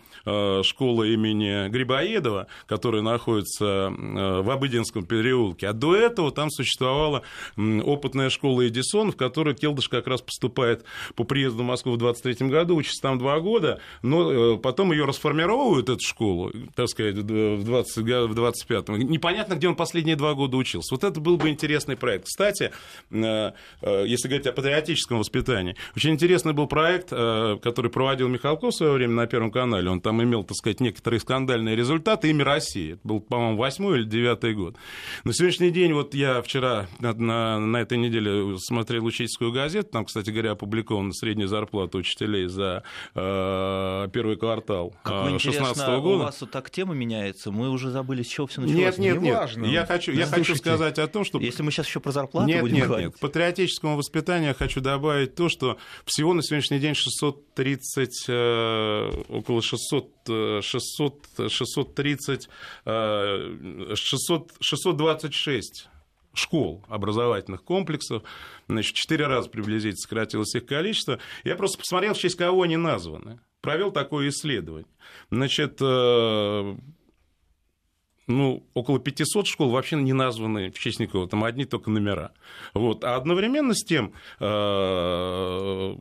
[0.63, 5.69] школа имени Грибоедова, которая находится в Обыденском переулке.
[5.69, 7.23] А до этого там существовала
[7.57, 12.49] опытная школа Эдисон, в которую Келдыш как раз поступает по приезду в Москву в 23
[12.49, 17.65] году, учится там два года, но э, потом ее расформировывают, эту школу, так сказать, в,
[17.65, 18.99] 20, в 25-м.
[18.99, 20.95] Непонятно, где он последние два года учился.
[20.95, 22.27] Вот это был бы интересный проект.
[22.27, 22.73] Кстати,
[23.11, 28.77] э, э, если говорить о патриотическом воспитании, очень интересный был проект, который проводил Михалков в
[28.77, 29.91] свое время на Первом канале.
[29.91, 32.31] Он там имел, так сказать, некоторые скандальные результаты.
[32.31, 32.95] Имя России.
[32.95, 34.77] Это был, по-моему, восьмой или девятый год.
[35.25, 40.05] На сегодняшний день, вот я вчера на, на, на этой неделе смотрел учительскую газету, там,
[40.05, 42.83] кстати говоря, опубликована средняя зарплата учителей за
[43.15, 43.76] Э,
[44.13, 46.09] первый квартал 2016 э, года.
[46.09, 48.99] У вас вот так тема меняется, мы уже забыли, с чего все началось.
[48.99, 49.35] Нет, нет, нет.
[49.37, 49.67] Важно.
[49.67, 51.39] Я хочу, я хочу сказать о том, что...
[51.39, 53.07] Если мы сейчас еще про зарплату нет, будем нет, говорить.
[53.07, 59.11] Нет, к патриотическому воспитанию я хочу добавить то, что всего на сегодняшний день 630, э,
[59.29, 62.49] около 600, 600, 630,
[62.85, 65.89] 600, 626
[66.39, 68.23] школ, образовательных комплексов.
[68.69, 71.19] Значит, четыре раза приблизительно сократилось их количество.
[71.45, 73.41] Я просто посмотрел, в честь кого они названы.
[73.67, 74.87] Провел такое исследование.
[75.29, 76.77] Значит, э,
[78.29, 82.31] ну, около 500 школ вообще не названы в честь никого, там одни только номера.
[82.75, 83.03] Вот.
[83.03, 85.97] А одновременно с тем, э,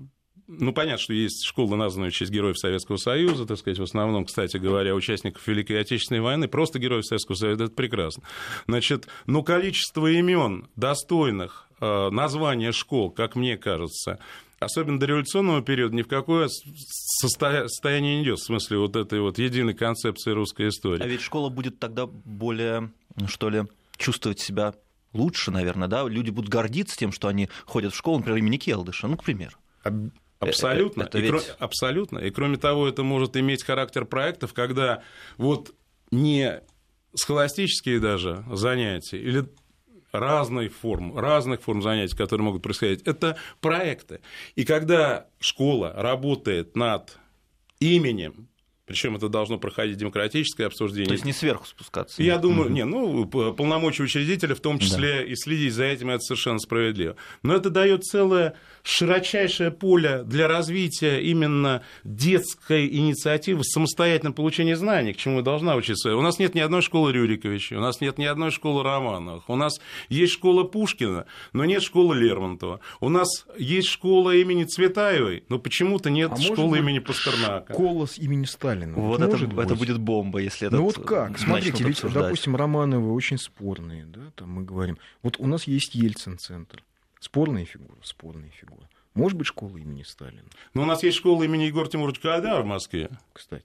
[0.47, 4.25] ну, понятно, что есть школы, названные в честь героев Советского Союза, так сказать, в основном,
[4.25, 8.21] кстати говоря, участников Великой Отечественной войны, просто героев Советского Союза, это прекрасно.
[8.67, 14.19] Значит, но количество имен достойных э, названия школ, как мне кажется,
[14.59, 19.37] особенно до революционного периода, ни в какое состояние не идет, в смысле вот этой вот
[19.37, 21.03] единой концепции русской истории.
[21.03, 22.91] А ведь школа будет тогда более,
[23.27, 23.63] что ли,
[23.97, 24.73] чувствовать себя
[25.13, 26.07] лучше, наверное, да?
[26.07, 29.55] Люди будут гордиться тем, что они ходят в школу, например, имени Келдыша, ну, к примеру.
[30.39, 31.03] Абсолютно.
[31.03, 31.27] Это ведь...
[31.27, 31.41] и, кро...
[31.59, 32.19] Абсолютно.
[32.19, 35.01] И кроме того, это может иметь характер проектов, когда
[35.37, 35.73] вот
[36.11, 36.61] не
[37.13, 39.45] схоластические даже занятия или
[40.19, 44.21] разных форм, разных форм занятий, которые могут происходить, это проекты.
[44.55, 47.17] И когда школа работает над
[47.79, 48.47] именем
[48.85, 51.07] причем это должно проходить демократическое обсуждение.
[51.07, 52.21] То есть не сверху спускаться.
[52.21, 55.23] Я думаю, не, ну, полномочия учредителя в том числе да.
[55.23, 57.15] и следить за этим, это совершенно справедливо.
[57.41, 65.17] Но это дает целое широчайшее поле для развития именно детской инициативы, самостоятельного получения знаний, к
[65.17, 66.15] чему должна учиться.
[66.15, 69.55] У нас нет ни одной школы Рюриковича, у нас нет ни одной школы Романовых, у
[69.55, 69.79] нас
[70.09, 72.79] есть школа Пушкина, но нет школы Лермонтова.
[72.99, 77.73] У нас есть школа имени Цветаевой, но почему-то нет а школы имени Пастернака.
[77.73, 78.74] Школа с имени Сталина.
[78.95, 80.77] Вот это, это будет бомба, если это.
[80.77, 81.37] Ну вот как?
[81.37, 82.23] Смотрите, ведь, обсуждать.
[82.23, 84.97] допустим, Романовы очень спорные, да, там мы говорим.
[85.23, 86.83] Вот у нас есть Ельцин-центр.
[87.19, 88.87] Спорные фигуры, спорные фигуры.
[89.15, 90.43] Может быть, школа имени Сталина.
[90.73, 93.09] Но у нас есть школа имени Егора Тимуровича Кайдара в Москве.
[93.31, 93.63] Кстати.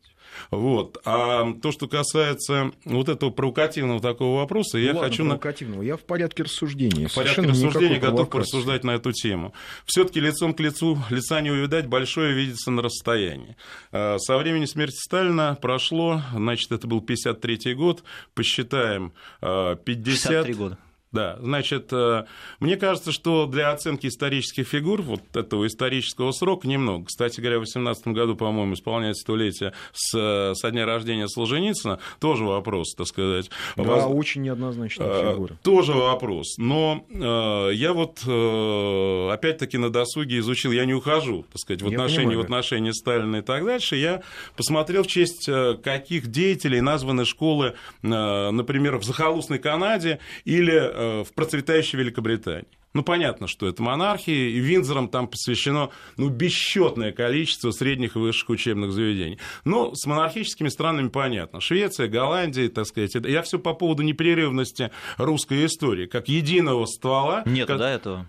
[0.53, 0.99] Вот.
[1.05, 5.25] А то, что касается вот этого провокативного такого вопроса, ну, я ладно, хочу...
[5.25, 5.83] провокативного.
[5.83, 7.09] Я в порядке рассуждения.
[7.09, 9.53] В порядке рассуждения готов порассуждать на эту тему.
[9.87, 13.57] все таки лицом к лицу лица не увидать, большое видится на расстоянии.
[13.91, 19.87] А, со времени смерти Сталина прошло, значит, это был 53 год, посчитаем 50...
[19.87, 20.79] 63 года.
[21.13, 22.25] Да, значит, э,
[22.61, 27.07] мне кажется, что для оценки исторических фигур, вот этого исторического срока, немного.
[27.07, 31.99] Кстати говоря, в 2018 году, по-моему, исполняется столетие с, со дня рождения Солженицына.
[32.21, 33.51] Тоже вопрос, так сказать.
[33.77, 34.05] Да, Воз...
[34.07, 35.59] очень неоднозначная э, фигура.
[35.65, 36.57] Тоже вопрос.
[36.59, 41.89] Но э, я вот, э, опять-таки, на досуге изучил, я не ухожу, так сказать, в
[41.89, 43.97] отношении, в отношении Сталина и так дальше.
[43.97, 44.23] Я
[44.57, 51.00] посмотрел, в честь э, каких деятелей названы школы, э, например, в захолустной Канаде или Э,
[51.01, 52.69] в процветающей Великобритании.
[52.93, 58.51] Ну, понятно, что это монархия, и Винзором там посвящено ну, бесчетное количество средних и высших
[58.51, 59.39] учебных заведений.
[59.65, 61.61] Но с монархическими странами понятно.
[61.61, 63.15] Швеция, Голландия, так сказать.
[63.15, 67.45] Я все по поводу непрерывности русской истории, как единого ствола.
[67.47, 67.79] Нет, как...
[67.79, 68.29] да, этого?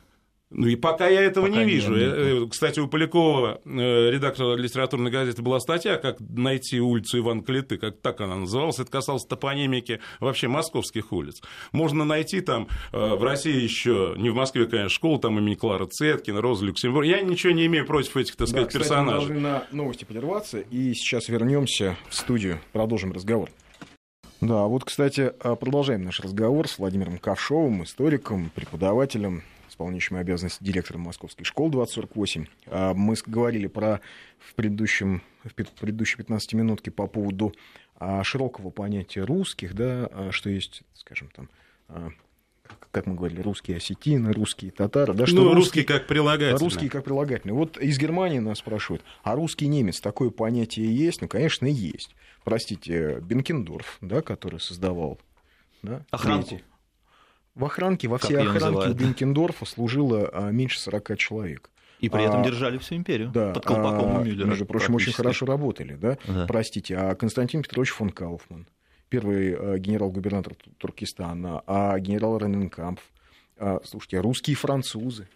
[0.54, 1.96] Ну и пока я этого пока не вижу.
[1.96, 2.14] Нет.
[2.14, 7.78] Э, кстати, у Полякова, э, редактора литературной газеты, была статья, как найти улицу Иван Клиты,
[7.78, 8.78] как так она называлась.
[8.80, 11.42] Это касалось топонимики вообще московских улиц.
[11.72, 15.86] Можно найти там э, в России еще, не в Москве, конечно, школу там имени Клара
[15.86, 17.06] Цеткина, Роза Люксембург.
[17.06, 19.36] Я ничего не имею против этих, так сказать, да, кстати, персонажей.
[19.36, 23.50] Мы должны на новости прерваться, и сейчас вернемся в студию, продолжим разговор.
[24.42, 31.46] Да, вот, кстати, продолжаем наш разговор с Владимиром Ковшовым, историком, преподавателем исполняющим обязанности директора Московской
[31.46, 32.46] школы 2048.
[32.68, 34.02] А, мы говорили про
[34.40, 37.54] в, предыдущем, в предыдущей 15 минутке по поводу
[37.96, 41.50] а, широкого понятия русских, да, а, что есть, скажем, там
[42.92, 45.14] как мы говорили, русские осетины, русские татары.
[45.14, 46.60] Да, что ну, русские как прилагательные.
[46.60, 47.54] Русские как прилагательные.
[47.54, 51.22] Вот из Германии нас спрашивают, а русский немец, такое понятие есть?
[51.22, 52.16] Ну, конечно, есть.
[52.44, 55.20] Простите, Бенкендорф, да, который создавал
[55.84, 56.48] да, Охранку.
[56.50, 56.64] Третий.
[57.56, 61.70] В охранке, во всей охранке у Бенкендорфа служило а, меньше 40 человек.
[62.00, 64.48] И при этом а, держали всю империю да, под колпаком а, Мюллера.
[64.48, 66.18] Между прочим, очень хорошо работали, да?
[66.28, 66.46] да?
[66.48, 68.68] Простите, а Константин Петрович фон Кауфман,
[69.10, 73.04] первый а, генерал-губернатор Туркестана, а генерал Рененкампф,
[73.58, 75.28] а, слушайте, русские французы,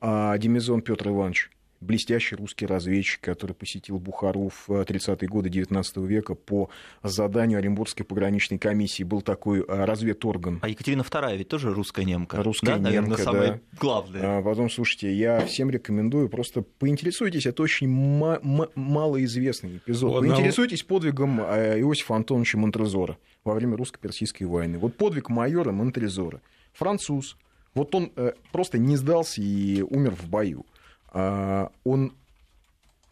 [0.00, 1.50] а Демизон Петр Иванович,
[1.80, 6.70] блестящий русский разведчик, который посетил Бухару в 30-е годы XIX века по
[7.02, 9.02] заданию Оренбургской пограничной комиссии.
[9.02, 10.58] Был такой а, разведорган.
[10.62, 12.42] А Екатерина II ведь тоже русская немка.
[12.42, 13.60] Русская да, немка, наверное, самое да.
[13.78, 14.38] главное.
[14.38, 20.18] А потом, слушайте, я всем рекомендую, просто поинтересуйтесь, это очень малоизвестный эпизод.
[20.18, 20.34] Одного...
[20.34, 24.78] Поинтересуйтесь подвигом а, Иосифа Антоновича Монтрезора во время русско-персидской войны.
[24.78, 26.42] Вот подвиг майора Монтрезора.
[26.72, 27.36] Француз.
[27.74, 30.66] Вот он э, просто не сдался и умер в бою.
[31.12, 32.14] А, он,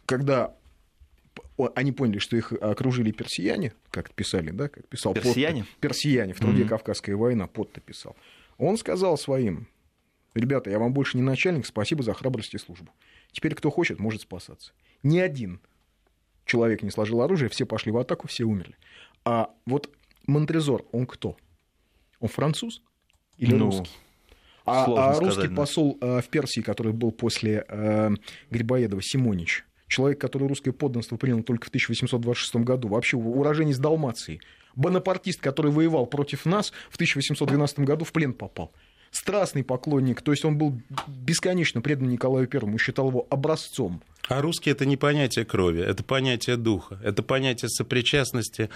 [0.05, 0.55] когда
[1.75, 6.39] они поняли, что их окружили персияне, как писали, да, как писал персияне, Потто, персияне в
[6.39, 6.67] труде mm-hmm.
[6.67, 8.15] Кавказская война, Потто писал.
[8.57, 9.67] Он сказал своим,
[10.33, 12.91] ребята, я вам больше не начальник, спасибо за храбрость и службу.
[13.31, 14.71] Теперь кто хочет, может спасаться.
[15.03, 15.59] Ни один
[16.45, 18.75] человек не сложил оружие, все пошли в атаку, все умерли.
[19.25, 19.89] А вот
[20.27, 21.37] Монтрезор, он кто?
[22.19, 22.81] Он француз
[23.37, 23.89] или Ну, русский?
[24.69, 25.55] А, сложно а сказать, русский да.
[25.55, 28.09] посол э, в Персии, который был после э,
[28.51, 34.39] Грибоедова, Симонич, человек, который русское подданство принял только в 1826 году, вообще уроженец Далмации,
[34.75, 38.71] бонапартист, который воевал против нас, в 1812 году в плен попал.
[39.11, 44.03] Страстный поклонник, то есть он был бесконечно предан Николаю Первому, считал его образцом.
[44.27, 48.69] А русский это не понятие крови, это понятие духа, это понятие сопричастности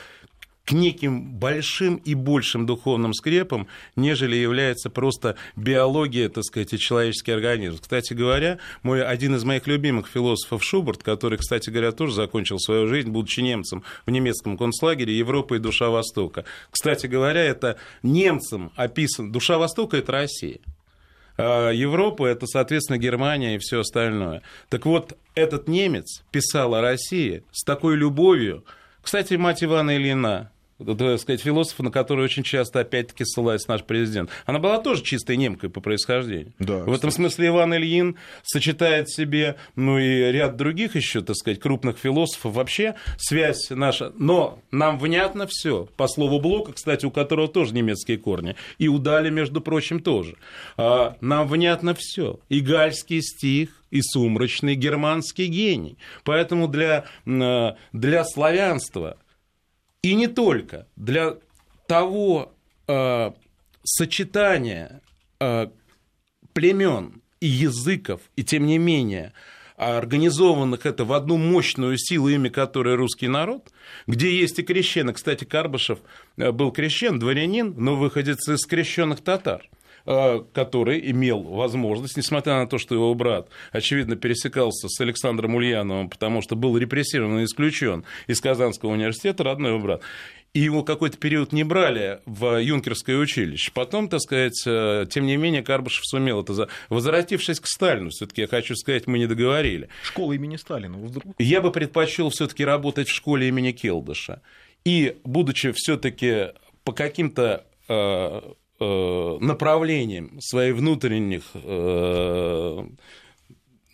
[0.65, 7.33] к неким большим и большим духовным скрепам, нежели является просто биология, так сказать, и человеческий
[7.33, 7.79] организм.
[7.81, 12.87] Кстати говоря, мой, один из моих любимых философов Шуберт, который, кстати говоря, тоже закончил свою
[12.87, 16.45] жизнь, будучи немцем в немецком концлагере «Европа и душа Востока».
[16.71, 19.31] Кстати говоря, это немцам описан...
[19.31, 20.59] Душа Востока– это Россия.
[21.37, 24.43] А Европа это, соответственно, Германия и все остальное.
[24.69, 28.63] Так вот, этот немец писал о России с такой любовью.
[29.01, 34.29] Кстати, мать Ивана Ильина, так сказать, философ, на который очень часто, опять-таки, ссылается наш президент.
[34.45, 36.53] Она была тоже чистой немкой по происхождению.
[36.59, 41.35] Да, в этом смысле Иван Ильин сочетает в себе, ну и ряд других еще, так
[41.35, 42.53] сказать, крупных философов.
[42.53, 44.11] Вообще связь наша.
[44.17, 45.87] Но нам внятно все.
[45.95, 48.55] По слову Блока, кстати, у которого тоже немецкие корни.
[48.77, 50.35] И у Дали, между прочим, тоже.
[50.77, 52.39] А, нам внятно все.
[52.49, 55.97] И гальский стих, и сумрачный германский гений.
[56.23, 59.17] Поэтому для, м, для славянства
[60.03, 61.37] и не только для
[61.87, 62.53] того
[62.87, 63.31] э,
[63.83, 65.01] сочетания
[65.39, 65.67] э,
[66.53, 69.33] племен и языков, и тем не менее
[69.75, 73.71] организованных это в одну мощную силу, имя которой русский народ,
[74.05, 75.13] где есть и крещены.
[75.13, 75.99] Кстати, Карбышев
[76.37, 79.67] э, был крещен, дворянин, но выходец из крещенных татар
[80.05, 86.41] который имел возможность, несмотря на то, что его брат, очевидно, пересекался с Александром Ульяновым, потому
[86.41, 90.01] что был репрессирован и исключен из Казанского университета, родной его брат,
[90.53, 93.71] и его какой-то период не брали в юнкерское училище.
[93.73, 96.53] Потом, так сказать, э, тем не менее, Карбышев сумел это...
[96.53, 96.69] За...
[96.89, 99.89] Возвратившись к Сталину, все таки я хочу сказать, мы не договорили.
[100.03, 101.33] Школа имени Сталина, вдруг?
[101.39, 104.41] Я бы предпочел все-таки работать в школе имени Келдыша.
[104.85, 106.49] И, будучи все-таки
[106.83, 107.65] по каким-то
[108.83, 112.85] э, направлениям своих внутренних э,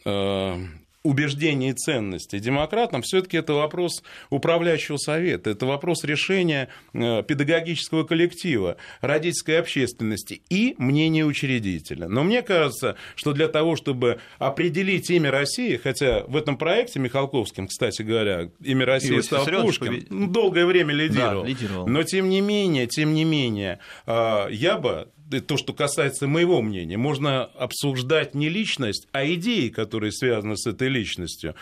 [0.05, 0.57] э,
[1.03, 8.77] убеждений и ценностей демократам, все-таки это вопрос управляющего совета, это вопрос решения э, педагогического коллектива,
[9.01, 12.09] родительской общественности и мнения учредителя.
[12.09, 17.67] Но мне кажется, что для того, чтобы определить имя России, хотя в этом проекте Михалковским,
[17.67, 21.43] кстати говоря, имя России Иосиф стал Пушкин, побед- долгое время лидировал.
[21.43, 21.87] Да, лидировал.
[21.87, 26.97] Но тем не менее, тем не менее, э, я бы то, что касается моего мнения,
[26.97, 31.55] можно обсуждать не личность, а идеи, которые связаны с этой личностью.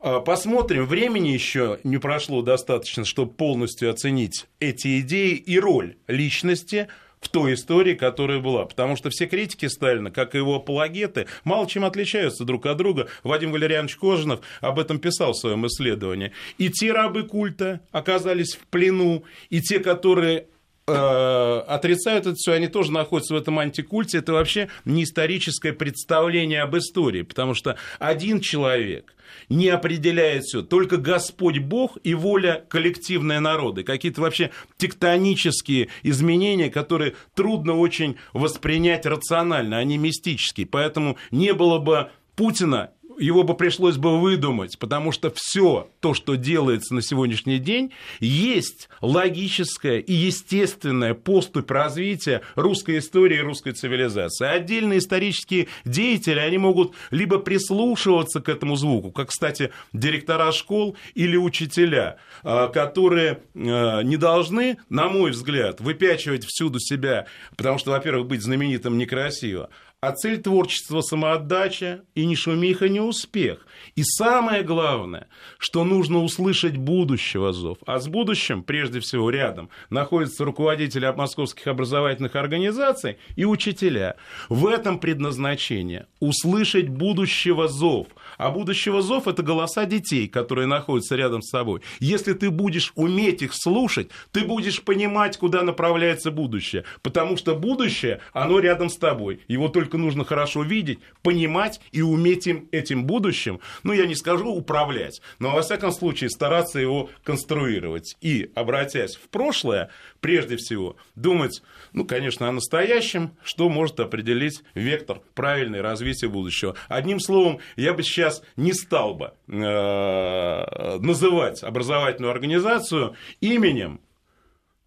[0.00, 6.88] А, Посмотрим, времени еще не прошло достаточно, чтобы полностью оценить эти идеи и роль личности
[7.24, 8.66] в той истории, которая была.
[8.66, 13.08] Потому что все критики Сталина, как и его апологеты, мало чем отличаются друг от друга.
[13.22, 16.32] Вадим Валерьянович Кожинов об этом писал в своем исследовании.
[16.58, 20.44] И те рабы культа оказались в плену, и те, которые э,
[20.86, 24.18] отрицают это все, они тоже находятся в этом антикульте.
[24.18, 29.14] Это вообще не историческое представление об истории, потому что один человек
[29.48, 37.14] не определяет все, только Господь Бог и воля коллективной народы, какие-то вообще тектонические изменения, которые
[37.34, 44.20] трудно очень воспринять рационально, они мистические, поэтому не было бы Путина его бы пришлось бы
[44.20, 51.70] выдумать, потому что все то, что делается на сегодняшний день, есть логическая и естественная поступь
[51.70, 54.46] развития русской истории и русской цивилизации.
[54.46, 61.36] Отдельные исторические деятели, они могут либо прислушиваться к этому звуку, как, кстати, директора школ или
[61.36, 68.26] учителя, а, которые а, не должны, на мой взгляд, выпячивать всюду себя, потому что, во-первых,
[68.26, 69.70] быть знаменитым некрасиво,
[70.06, 73.66] а цель творчества– самоотдача, и ни шумиха, ни успех.
[73.96, 75.28] И самое главное,
[75.58, 77.78] что нужно услышать будущего зов.
[77.86, 84.16] А с будущим, прежде всего, рядом находятся руководители московских образовательных организаций и учителя.
[84.48, 88.08] В этом предназначение– услышать будущего зов.
[88.38, 91.80] А будущего зов– это голоса детей, которые находятся рядом с собой.
[92.00, 96.84] Если ты будешь уметь их слушать, ты будешь понимать, куда направляется будущее.
[97.02, 99.40] Потому что будущее, оно рядом с тобой.
[99.48, 104.50] Его только нужно хорошо видеть, понимать и уметь им, этим будущим, ну, я не скажу
[104.50, 108.16] управлять, но, во всяком случае, стараться его конструировать.
[108.20, 109.90] И, обратясь в прошлое,
[110.24, 111.62] прежде всего, думать,
[111.92, 116.76] ну, конечно, о настоящем, что может определить вектор правильной развития будущего.
[116.88, 124.00] Одним словом, я бы сейчас не стал бы э, называть образовательную организацию именем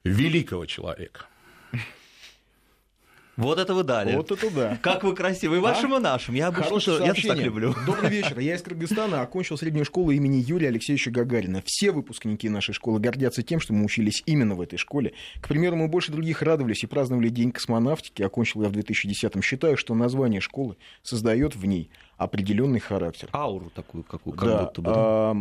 [0.03, 1.27] великого человека.
[3.38, 4.15] Вот это вы дали.
[4.15, 4.79] Вот это да.
[4.81, 5.57] Как вы красивы.
[5.57, 6.33] И вашим, и нашим.
[6.33, 7.75] Я обычно Хорошее я так люблю.
[7.85, 8.39] Добрый вечер.
[8.39, 11.61] Я из Кыргызстана окончил среднюю школу имени Юрия Алексеевича Гагарина.
[11.63, 15.13] Все выпускники нашей школы гордятся тем, что мы учились именно в этой школе.
[15.39, 18.23] К примеру, мы больше других радовались и праздновали День космонавтики.
[18.23, 19.43] Окончил я в 2010-м.
[19.43, 23.30] Считаю, что название школы создает в ней определенный характер.
[23.32, 24.91] Ауру такую, какую, как да, будто бы.
[24.91, 25.36] да.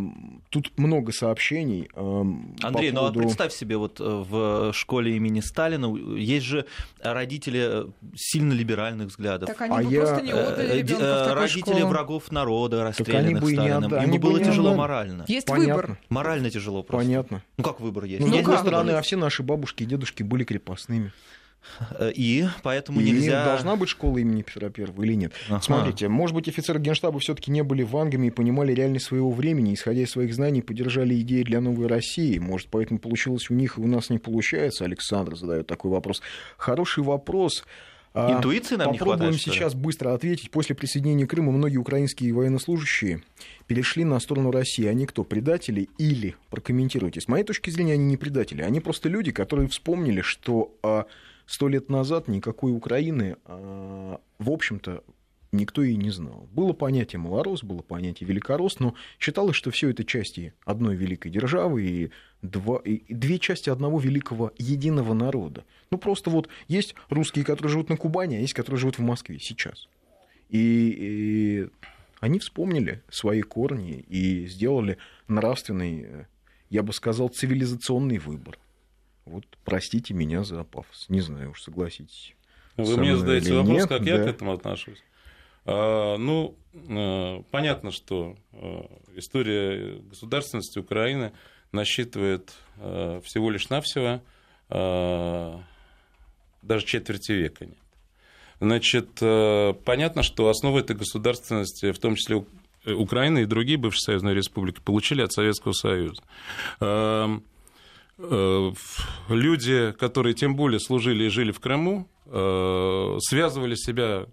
[0.50, 1.88] тут много сообщений.
[1.94, 6.66] Андрей, по ну а поводу- представь себе, вот э, в школе имени Сталина есть же
[7.02, 9.46] родители э, сильно либеральных взглядов.
[9.48, 11.86] Так они А бы я, просто не Э, отдали ребенка родители школу.
[11.88, 13.84] врагов народа, расстрелянных и не Сталином.
[13.84, 14.78] отда- Ему они бы было тяжело отдали.
[14.78, 15.24] морально.
[15.28, 15.74] Есть Понятно.
[15.74, 15.98] выбор.
[16.10, 17.06] Морально тяжело просто.
[17.06, 17.42] Понятно.
[17.56, 18.22] Ну как выбор есть?
[18.22, 18.62] С Ну другой как?
[18.62, 21.12] стороны, а все наши бабушки и дедушки были крепостными.
[21.98, 23.44] Э, И поэтому И нельзя...
[23.44, 25.32] должна быть школа имени Петра Первого или нет?
[25.48, 25.60] Ага.
[25.62, 30.02] Смотрите, может быть, офицеры генштаба все-таки не были вангами и понимали реальность своего времени, исходя
[30.02, 32.38] из своих знаний, поддержали идеи для новой России.
[32.38, 34.84] Может, поэтому получилось у них, и у нас не получается?
[34.84, 36.22] Александр задает такой вопрос.
[36.56, 37.64] Хороший вопрос.
[38.18, 39.56] А, Интуиции нам не Попробуем хватает, что ли?
[39.56, 40.50] сейчас быстро ответить.
[40.50, 43.22] После присоединения Крыма многие украинские военнослужащие
[43.66, 44.86] перешли на сторону России.
[44.86, 48.62] Они кто, предатели или, прокомментируйте, с моей точки зрения, они не предатели.
[48.62, 51.04] Они просто люди, которые вспомнили, что а,
[51.46, 55.02] сто лет назад никакой Украины, а, в общем-то,
[55.52, 56.48] никто и не знал.
[56.52, 61.82] Было понятие малорос, было понятие великорос, но считалось, что все это части одной великой державы
[61.82, 62.10] и,
[62.42, 65.64] два, и две части одного великого единого народа.
[65.90, 69.38] Ну, просто вот есть русские, которые живут на Кубани, а есть, которые живут в Москве
[69.38, 69.88] сейчас.
[70.48, 71.68] И, и
[72.20, 76.24] они вспомнили свои корни и сделали нравственный, э,
[76.70, 78.58] я бы сказал, цивилизационный выбор.
[79.26, 81.06] Вот простите меня за пафос.
[81.08, 82.34] Не знаю уж, согласитесь.
[82.76, 84.24] Вы со мне задаете вопрос, нет, как я да.
[84.24, 85.02] к этому отношусь.
[85.64, 88.82] А, ну, э, понятно, что э,
[89.16, 91.32] история государственности Украины
[91.72, 94.22] насчитывает э, всего лишь навсего
[94.68, 95.64] даже
[96.84, 97.78] четверти века нет.
[98.58, 99.10] Значит,
[99.84, 102.44] понятно, что основы этой государственности, в том числе
[102.84, 106.20] Украины и другие бывшие союзные республики, получили от Советского Союза.
[108.18, 108.72] Э,
[109.28, 114.26] люди, которые тем более служили и жили в Крыму, э, связывали себя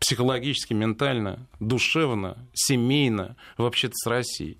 [0.00, 4.58] психологически, ментально, душевно, семейно вообще-то с Россией.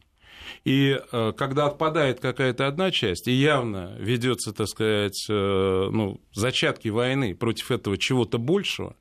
[0.64, 7.34] И э, когда отпадает какая-то одна часть, и явно ведется, так сказать, ну, зачатки войны
[7.34, 8.94] против этого чего-то большего,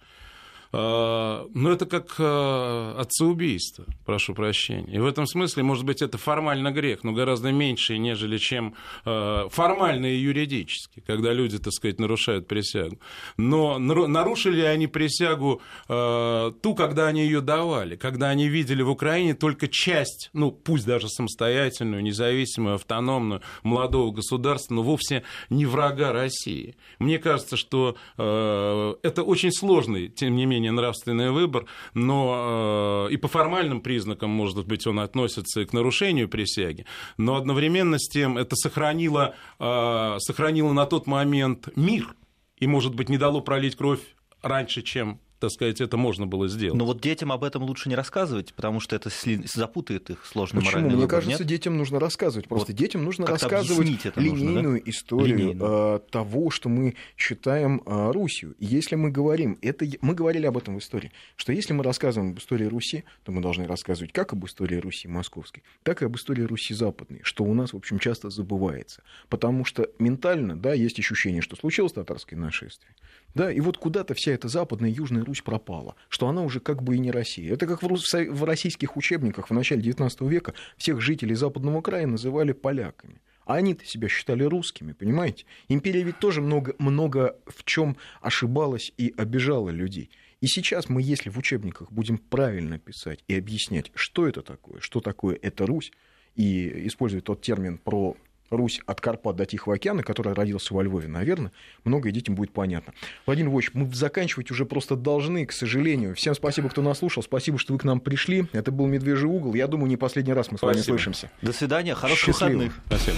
[0.73, 4.95] ну, это как э, отцеубийство, прошу прощения.
[4.95, 8.73] И в этом смысле, может быть, это формально грех, но гораздо меньше, нежели чем
[9.05, 12.97] э, формально и юридически, когда люди, так сказать, нарушают присягу.
[13.37, 19.35] Но нару- нарушили они присягу ту, когда они ее давали, когда они видели в Украине
[19.35, 26.75] только часть, ну, пусть даже самостоятельную, независимую, автономную, молодого государства, но вовсе не врага России.
[26.99, 33.27] Мне кажется, что это очень сложный, тем не менее, нравственный выбор, но э, и по
[33.27, 36.85] формальным признакам, может быть, он относится и к нарушению присяги,
[37.17, 42.15] но одновременно с тем это сохранило, э, сохранило на тот момент мир
[42.57, 44.01] и, может быть, не дало пролить кровь
[44.41, 46.77] раньше, чем так сказать, это можно было сделать.
[46.79, 49.09] Но вот детям об этом лучше не рассказывать, потому что это
[49.53, 50.71] запутает их сложный Почему?
[50.71, 51.49] моральный Мне выбор, кажется, нет?
[51.49, 52.47] детям нужно рассказывать.
[52.47, 54.51] Просто Вот детям нужно рассказывать объяснить это нужно, да?
[54.51, 55.63] линейную историю Линейно.
[55.63, 58.55] э, того, что мы считаем э, Русью.
[58.57, 62.31] И Если мы говорим, это мы говорили об этом в истории, что если мы рассказываем
[62.31, 66.15] об истории Руси, то мы должны рассказывать как об истории Руси московской, так и об
[66.15, 69.03] истории Руси западной, что у нас, в общем, часто забывается.
[69.27, 72.95] Потому что ментально, да, есть ощущение, что случилось татарское нашествие.
[73.35, 76.95] Да, и вот куда-то вся эта западная южная Русь пропала, что она уже как бы
[76.95, 77.53] и не Россия.
[77.53, 83.21] Это как в, российских учебниках в начале XIX века всех жителей западного края называли поляками.
[83.45, 85.45] А они-то себя считали русскими, понимаете?
[85.67, 90.11] Империя ведь тоже много, много в чем ошибалась и обижала людей.
[90.39, 95.01] И сейчас мы, если в учебниках будем правильно писать и объяснять, что это такое, что
[95.01, 95.91] такое это Русь,
[96.35, 98.17] и использовать тот термин про
[98.53, 101.51] Русь от Карпат до Тихого океана, который родился во Львове, наверное,
[101.83, 102.93] многое детям будет понятно.
[103.25, 106.15] Владимир Львович, мы заканчивать уже просто должны, к сожалению.
[106.15, 107.23] Всем спасибо, кто нас слушал.
[107.23, 108.45] Спасибо, что вы к нам пришли.
[108.53, 109.53] Это был «Медвежий угол».
[109.53, 110.95] Я думаю, не последний раз мы с вами Спасибо.
[110.95, 111.31] слышимся.
[111.41, 112.49] До свидания, хороших Счастливо.
[112.49, 112.73] выходных.
[112.87, 113.17] Спасибо.